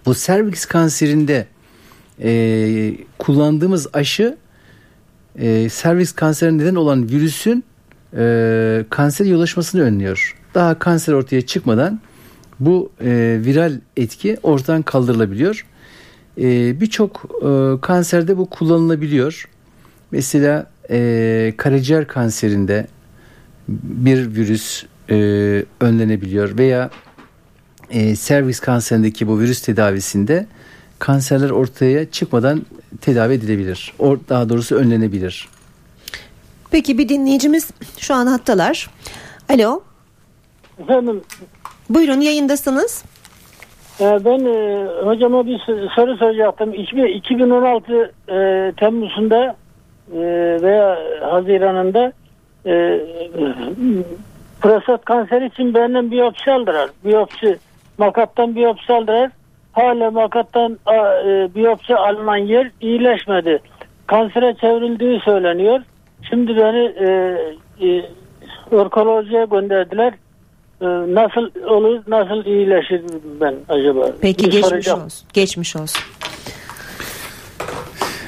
Bu 0.06 0.14
serviks 0.14 0.64
kanserinde 0.64 1.46
e, 2.22 2.94
kullandığımız 3.18 3.86
aşı 3.92 4.36
e, 5.38 5.68
servis 5.68 6.12
kanserine 6.12 6.62
neden 6.62 6.74
olan 6.74 7.08
virüsün 7.08 7.64
e, 8.16 8.84
kanser 8.90 9.26
yol 9.26 9.40
açmasını 9.40 9.82
önlüyor. 9.82 10.36
Daha 10.54 10.78
kanser 10.78 11.12
ortaya 11.12 11.42
çıkmadan 11.42 12.00
bu 12.60 12.92
e, 13.00 13.40
viral 13.44 13.72
etki 13.96 14.38
ortadan 14.42 14.82
kaldırılabiliyor. 14.82 15.66
E, 16.38 16.80
Birçok 16.80 17.24
e, 17.42 17.80
kanserde 17.80 18.36
bu 18.36 18.50
kullanılabiliyor. 18.50 19.48
Mesela 20.10 20.70
e, 20.90 21.54
karaciğer 21.56 22.06
kanserinde 22.06 22.86
bir 23.68 24.36
virüs 24.36 24.84
e, 25.10 25.16
önlenebiliyor 25.80 26.58
veya 26.58 26.90
e, 27.90 28.16
servis 28.16 28.60
kanserindeki 28.60 29.28
bu 29.28 29.40
virüs 29.40 29.60
tedavisinde 29.60 30.46
kanserler 31.08 31.50
ortaya 31.50 32.10
çıkmadan 32.10 32.62
tedavi 33.00 33.34
edilebilir. 33.34 33.92
Or, 33.98 34.18
daha 34.28 34.48
doğrusu 34.48 34.76
önlenebilir. 34.76 35.48
Peki 36.70 36.98
bir 36.98 37.08
dinleyicimiz 37.08 37.70
şu 37.98 38.14
an 38.14 38.26
hattalar. 38.26 38.90
Alo. 39.50 39.82
Efendim 40.78 41.20
Buyurun 41.90 42.20
yayındasınız. 42.20 43.04
e, 44.00 44.04
ben 44.24 44.44
e, 44.44 44.86
hocama 45.04 45.46
bir 45.46 45.58
soru 45.96 46.16
soracaktım. 46.16 46.74
İki- 46.74 47.08
2016 47.16 48.12
e, 48.28 48.72
Temmuz'unda 48.76 49.56
e, 50.12 50.18
veya 50.62 50.98
Haziran'ında 51.20 52.12
e, 52.66 53.00
prostat 54.60 55.04
kanseri 55.04 55.46
için 55.46 55.74
benden 55.74 56.10
biyopsi 56.10 56.50
aldılar. 56.52 56.90
Biyopsi 57.04 57.58
makattan 57.98 58.56
biyopsi 58.56 58.92
aldılar. 58.92 59.30
Hala 59.74 60.10
makattan 60.10 60.72
e, 60.72 61.54
biyopsi 61.54 61.94
alınan 61.96 62.36
yer 62.36 62.70
iyileşmedi. 62.80 63.58
Kansere 64.06 64.54
çevrildiği 64.60 65.20
söyleniyor. 65.24 65.80
Şimdi 66.30 66.56
beni 66.56 66.84
e, 67.08 67.08
e, 67.88 68.10
orkolojiye 68.70 69.44
gönderdiler. 69.44 70.12
E, 70.80 70.86
nasıl 71.14 71.66
olur, 71.68 72.02
nasıl 72.06 72.44
iyileşir 72.44 73.02
ben 73.40 73.54
acaba? 73.68 74.10
Peki 74.20 74.44
Bir 74.46 74.50
geçmiş 74.50 74.68
soracağım. 74.70 75.04
olsun. 75.04 75.28
Geçmiş 75.32 75.76
olsun. 75.76 76.02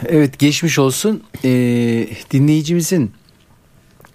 Evet 0.09 0.38
geçmiş 0.38 0.78
olsun. 0.78 1.22
Ee, 1.44 1.48
dinleyicimizin 2.30 3.12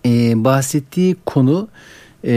e, 0.05 0.09
bahsettiği 0.43 1.15
konu 1.25 1.67
e, 2.25 2.33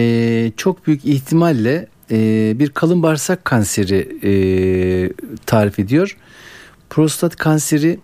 çok 0.56 0.86
büyük 0.86 1.04
ihtimalle 1.04 1.86
e, 2.10 2.52
bir 2.58 2.70
kalın 2.70 3.02
bağırsak 3.02 3.44
kanseri 3.44 4.18
e, 4.22 4.32
tarif 5.46 5.78
ediyor. 5.78 6.16
Prostat 6.90 7.36
kanseri 7.36 7.98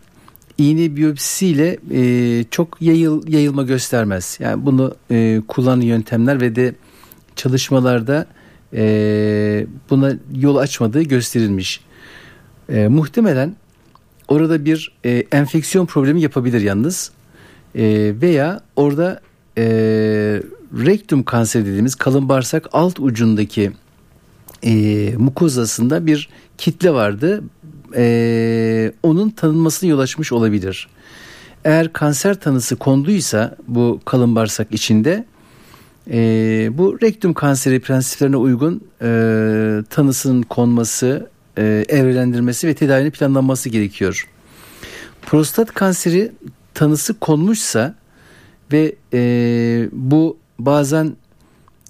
iğne 0.59 0.97
biyopsisiyle 0.97 1.79
e, 1.93 2.45
çok 2.51 2.83
yayıl, 2.83 3.29
yayılma 3.29 3.63
göstermez. 3.63 4.39
Yani 4.41 4.67
bunu 4.67 4.95
e, 5.11 5.43
kullanan 5.49 5.81
yöntemler 5.81 6.41
ve 6.41 6.57
de 6.57 6.75
çalışmalarda 7.37 8.27
e, 8.75 9.67
buna 9.91 10.13
yol 10.35 10.57
açmadığı 10.57 11.03
gösterilmiş. 11.03 11.81
E, 12.69 12.89
muhtemelen 12.89 13.57
orada 14.29 14.65
bir 14.65 14.93
e, 15.05 15.25
enfeksiyon 15.33 15.87
problemi 15.87 16.23
yapabilir 16.23 16.61
yalnız. 16.61 17.11
E, 17.75 18.15
veya 18.23 18.61
orada 18.77 19.21
e, 19.59 19.63
rektum 20.87 21.23
kanseri 21.23 21.67
dediğimiz 21.67 21.95
kalın 21.95 22.29
bağırsak 22.29 22.69
alt 22.73 23.01
ucundaki 23.01 23.73
e, 24.62 25.14
mukozasında 25.16 26.07
bir 26.07 26.29
kitle 26.59 26.92
vardı. 26.92 27.42
E, 27.96 28.92
onun 29.03 29.31
tanınmasına 29.31 29.90
yol 29.90 29.99
açmış 29.99 30.33
olabilir. 30.33 30.88
Eğer 31.64 31.92
kanser 31.92 32.40
tanısı 32.40 32.77
konduysa 32.77 33.57
bu 33.68 34.01
kalın 34.05 34.35
bağırsak 34.35 34.68
içinde 34.73 35.25
e, 36.11 36.18
bu 36.73 36.99
rektum 37.03 37.35
kanseri 37.35 37.81
prensiplerine 37.81 38.37
uygun 38.37 38.85
e, 39.03 39.09
tanısının 39.90 40.42
konması, 40.42 41.31
e, 41.59 41.85
evrelendirmesi 41.88 42.68
ve 42.68 42.75
tedavinin 42.75 43.11
planlanması 43.11 43.68
gerekiyor. 43.68 44.29
Prostat 45.23 45.75
kanseri 45.75 46.33
tanısı 46.75 47.18
konmuşsa 47.18 47.94
ve 48.73 48.94
e, 49.12 49.88
bu 49.92 50.37
bazen 50.59 51.16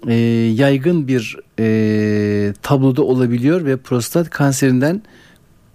e, 0.07 0.15
yaygın 0.55 1.09
bir 1.09 1.37
e, 1.59 2.55
tabloda 2.63 3.03
olabiliyor 3.03 3.65
ve 3.65 3.77
prostat 3.77 4.31
kanserinden 4.31 5.03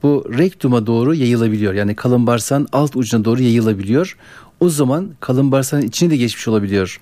bu 0.03 0.25
rektuma 0.37 0.87
doğru 0.87 1.15
yayılabiliyor. 1.15 1.73
Yani 1.73 1.95
kalın 1.95 2.27
bağırsağın 2.27 2.67
alt 2.71 2.95
ucuna 2.95 3.25
doğru 3.25 3.41
yayılabiliyor. 3.41 4.17
O 4.59 4.69
zaman 4.69 5.09
kalın 5.19 5.51
bağırsağın 5.51 5.81
içine 5.81 6.09
de 6.09 6.17
geçmiş 6.17 6.47
olabiliyor. 6.47 7.01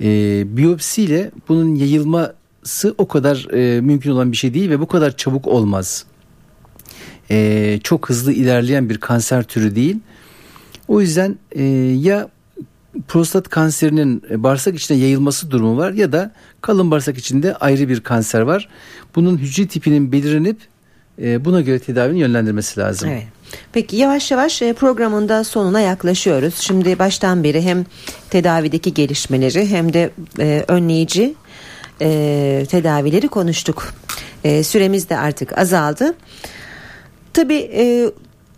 E, 0.00 0.42
biyopsiyle 0.56 1.30
bunun 1.48 1.74
yayılması 1.74 2.94
o 2.98 3.08
kadar 3.08 3.48
e, 3.52 3.80
mümkün 3.80 4.10
olan 4.10 4.32
bir 4.32 4.36
şey 4.36 4.54
değil 4.54 4.70
ve 4.70 4.80
bu 4.80 4.86
kadar 4.86 5.16
çabuk 5.16 5.46
olmaz. 5.46 6.04
E, 7.30 7.78
çok 7.82 8.08
hızlı 8.08 8.32
ilerleyen 8.32 8.90
bir 8.90 8.98
kanser 8.98 9.42
türü 9.42 9.76
değil. 9.76 9.96
O 10.88 11.00
yüzden 11.00 11.38
e, 11.52 11.62
ya 11.98 12.28
prostat 13.08 13.48
kanserinin 13.48 14.22
bağırsak 14.30 14.74
içine 14.74 14.96
yayılması 14.96 15.50
durumu 15.50 15.76
var 15.76 15.92
ya 15.92 16.12
da 16.12 16.32
kalın 16.60 16.90
bağırsak 16.90 17.18
içinde 17.18 17.54
ayrı 17.54 17.88
bir 17.88 18.00
kanser 18.00 18.40
var. 18.40 18.68
Bunun 19.14 19.38
hücre 19.38 19.66
tipinin 19.66 20.12
belirlenip 20.12 20.58
e, 21.22 21.44
buna 21.44 21.60
göre 21.60 21.78
tedavinin 21.78 22.18
yönlendirmesi 22.18 22.80
lazım. 22.80 23.08
Evet. 23.08 23.24
Peki 23.72 23.96
yavaş 23.96 24.30
yavaş 24.30 24.62
e, 24.62 24.72
programın 24.72 25.28
da 25.28 25.44
sonuna 25.44 25.80
yaklaşıyoruz. 25.80 26.54
Şimdi 26.54 26.98
baştan 26.98 27.44
beri 27.44 27.62
hem 27.62 27.84
tedavideki 28.30 28.94
gelişmeleri 28.94 29.66
hem 29.66 29.92
de 29.92 30.10
e, 30.38 30.64
önleyici 30.68 31.34
e, 32.00 32.66
tedavileri 32.70 33.28
konuştuk. 33.28 33.94
E, 34.44 34.62
süremiz 34.64 35.08
de 35.08 35.16
artık 35.16 35.58
azaldı. 35.58 36.14
Tabii 37.32 37.70
e, 37.74 38.10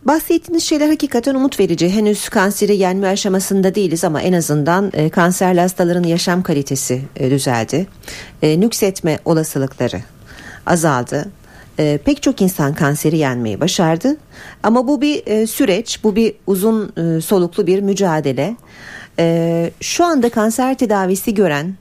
bahsettiğiniz 0.05 0.65
şeyler 0.65 0.89
hakikaten 0.89 1.35
umut 1.35 1.61
verici. 1.61 1.91
Henüz 1.91 2.29
kanseri 2.29 2.77
yenme 2.77 3.09
aşamasında 3.09 3.75
değiliz 3.75 4.05
ama 4.05 4.23
en 4.23 4.33
azından 4.33 4.91
e, 4.95 5.11
kanserli 5.11 5.61
hastaların 5.61 6.03
yaşam 6.03 6.43
kalitesi 6.43 7.03
e, 7.17 7.31
düzeldi. 7.31 7.87
E, 8.43 8.61
nüksetme 8.61 9.19
olasılıkları 9.25 10.01
azaldı. 10.67 11.31
E, 11.79 11.99
pek 12.05 12.23
çok 12.23 12.43
insan 12.43 12.75
kanseri 12.75 13.19
yenmeyi 13.19 13.61
başardı. 13.61 14.17
Ama 14.63 14.89
bu 14.89 15.01
bir 15.01 15.23
e, 15.27 15.47
süreç, 15.47 16.05
bu 16.05 16.17
bir 16.17 16.35
uzun 16.47 16.93
e, 16.97 17.21
soluklu 17.21 17.67
bir 17.67 17.81
mücadele. 17.81 18.57
E, 19.19 19.71
şu 19.81 20.05
anda 20.05 20.29
kanser 20.29 20.79
tedavisi 20.79 21.35
gören 21.35 21.75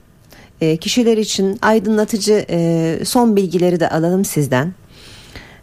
e, 0.60 0.76
kişiler 0.76 1.18
için 1.18 1.58
aydınlatıcı 1.62 2.46
e, 2.50 2.98
son 3.04 3.36
bilgileri 3.36 3.80
de 3.80 3.88
alalım 3.88 4.24
sizden. 4.24 4.74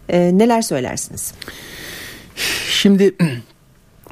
E, 0.09 0.37
neler 0.37 0.61
söylersiniz? 0.61 1.33
Şimdi 2.81 3.15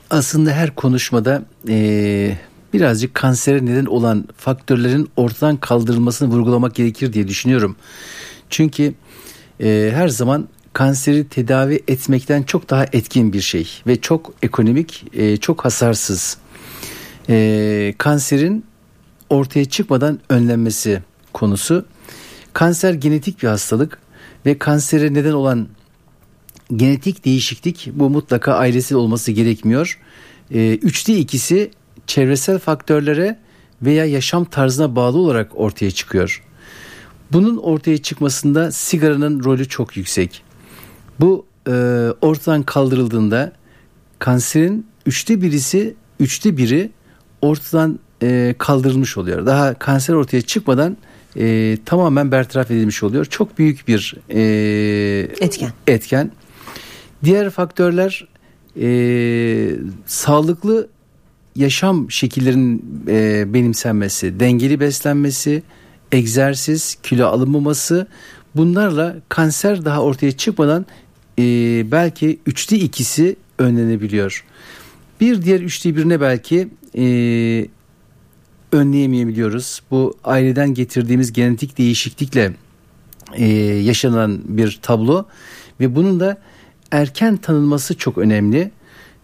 aslında 0.09 0.51
her 0.51 0.75
konuşmada 0.75 1.43
e, 1.69 2.37
birazcık 2.73 3.13
kansere 3.13 3.65
neden 3.65 3.85
olan 3.85 4.27
faktörlerin 4.37 5.09
ortadan 5.15 5.57
kaldırılmasını 5.57 6.29
vurgulamak 6.29 6.75
gerekir 6.75 7.13
diye 7.13 7.27
düşünüyorum. 7.27 7.75
Çünkü 8.49 8.93
e, 9.59 9.91
her 9.93 10.07
zaman 10.07 10.47
kanseri 10.73 11.27
tedavi 11.27 11.83
etmekten 11.87 12.43
çok 12.43 12.69
daha 12.69 12.83
etkin 12.83 13.33
bir 13.33 13.41
şey 13.41 13.69
ve 13.87 14.01
çok 14.01 14.33
ekonomik, 14.41 15.05
e, 15.13 15.37
çok 15.37 15.65
hasarsız. 15.65 16.37
E, 17.29 17.93
kanserin 17.97 18.65
ortaya 19.29 19.65
çıkmadan 19.65 20.19
önlenmesi 20.29 21.01
konusu. 21.33 21.85
Kanser 22.53 22.93
genetik 22.93 23.43
bir 23.43 23.47
hastalık 23.47 23.99
ve 24.45 24.57
kansere 24.57 25.13
neden 25.13 25.33
olan 25.33 25.67
genetik 26.75 27.25
değişiklik 27.25 27.89
bu 27.93 28.09
mutlaka 28.09 28.53
ailesi 28.53 28.95
olması 28.95 29.31
gerekmiyor. 29.31 29.99
E, 30.51 30.75
üçte 30.75 31.17
ikisi 31.17 31.71
çevresel 32.07 32.59
faktörlere 32.59 33.39
veya 33.81 34.05
yaşam 34.05 34.45
tarzına 34.45 34.95
bağlı 34.95 35.17
olarak 35.17 35.51
ortaya 35.55 35.91
çıkıyor. 35.91 36.43
Bunun 37.31 37.57
ortaya 37.57 37.97
çıkmasında 37.97 38.71
sigaranın 38.71 39.43
rolü 39.43 39.67
çok 39.67 39.97
yüksek. 39.97 40.43
Bu 41.19 41.45
e, 41.67 41.71
ortadan 42.21 42.63
kaldırıldığında 42.63 43.51
kanserin 44.19 44.85
üçte 45.05 45.41
birisi 45.41 45.95
üçte 46.19 46.57
biri 46.57 46.89
ortadan 47.41 47.99
e, 48.23 48.55
kaldırılmış 48.57 49.17
oluyor. 49.17 49.45
Daha 49.45 49.73
kanser 49.73 50.13
ortaya 50.13 50.41
çıkmadan 50.41 50.97
e, 51.35 51.77
tamamen 51.85 52.31
bertaraf 52.31 52.71
edilmiş 52.71 53.03
oluyor. 53.03 53.25
Çok 53.25 53.57
büyük 53.57 53.87
bir 53.87 54.15
e, 54.29 54.39
Etken. 55.39 55.71
etken. 55.87 56.31
Diğer 57.23 57.49
faktörler 57.49 58.27
e, 58.81 58.89
sağlıklı 60.05 60.87
yaşam 61.55 62.11
şekillerinin 62.11 63.03
e, 63.07 63.53
benimsenmesi, 63.53 64.39
dengeli 64.39 64.79
beslenmesi, 64.79 65.63
egzersiz, 66.11 66.97
kilo 67.03 67.25
alınmaması 67.25 68.07
bunlarla 68.55 69.15
kanser 69.29 69.85
daha 69.85 70.01
ortaya 70.01 70.31
çıkmadan 70.31 70.85
e, 71.39 71.43
belki 71.91 72.39
üçte 72.45 72.77
ikisi 72.77 73.35
önlenebiliyor. 73.57 74.45
Bir 75.21 75.41
diğer 75.41 75.61
üçte 75.61 75.95
birine 75.95 76.21
belki 76.21 76.67
e, 76.97 77.05
önleyemeyebiliyoruz. 78.71 79.81
Bu 79.91 80.17
aileden 80.23 80.73
getirdiğimiz 80.73 81.33
genetik 81.33 81.77
değişiklikle 81.77 82.53
e, 83.33 83.45
yaşanan 83.63 84.41
bir 84.45 84.79
tablo 84.81 85.25
ve 85.79 85.95
bunun 85.95 86.19
da 86.19 86.37
erken 86.91 87.37
tanınması 87.37 87.97
çok 87.97 88.17
önemli. 88.17 88.71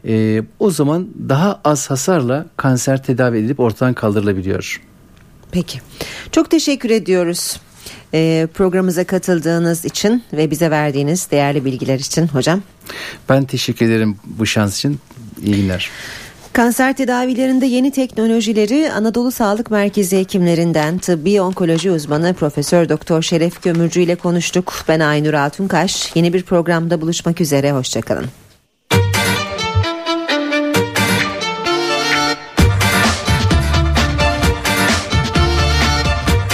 E, 0.07 0.43
o 0.59 0.71
zaman 0.71 1.09
daha 1.29 1.61
az 1.63 1.89
hasarla 1.89 2.45
kanser 2.57 3.03
tedavi 3.03 3.37
edilip 3.37 3.59
ortadan 3.59 3.93
kaldırılabiliyor. 3.93 4.81
Peki. 5.51 5.81
Çok 6.31 6.51
teşekkür 6.51 6.89
ediyoruz. 6.89 7.59
Ee, 8.13 8.47
programımıza 8.53 9.03
katıldığınız 9.03 9.85
için 9.85 10.23
ve 10.33 10.51
bize 10.51 10.71
verdiğiniz 10.71 11.31
değerli 11.31 11.65
bilgiler 11.65 11.99
için 11.99 12.27
hocam. 12.27 12.61
Ben 13.29 13.45
teşekkür 13.45 13.85
ederim 13.85 14.17
bu 14.25 14.45
şans 14.45 14.77
için. 14.77 14.99
İyi 15.43 15.55
günler. 15.55 15.89
Kanser 16.53 16.93
tedavilerinde 16.93 17.65
yeni 17.65 17.91
teknolojileri 17.91 18.91
Anadolu 18.91 19.31
Sağlık 19.31 19.71
Merkezi 19.71 20.17
hekimlerinden 20.17 20.97
tıbbi 20.97 21.41
onkoloji 21.41 21.91
uzmanı 21.91 22.33
Profesör 22.33 22.89
Doktor 22.89 23.21
Şeref 23.21 23.63
Gömürcü 23.63 24.01
ile 24.01 24.15
konuştuk. 24.15 24.73
Ben 24.87 24.99
Aynur 24.99 25.33
Altunkaş. 25.33 26.15
Yeni 26.15 26.33
bir 26.33 26.43
programda 26.43 27.01
buluşmak 27.01 27.41
üzere. 27.41 27.71
Hoşçakalın. 27.71 28.25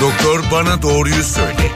Doktor 0.01 0.43
bana 0.51 0.81
doğruyu 0.81 1.23
söyle. 1.23 1.68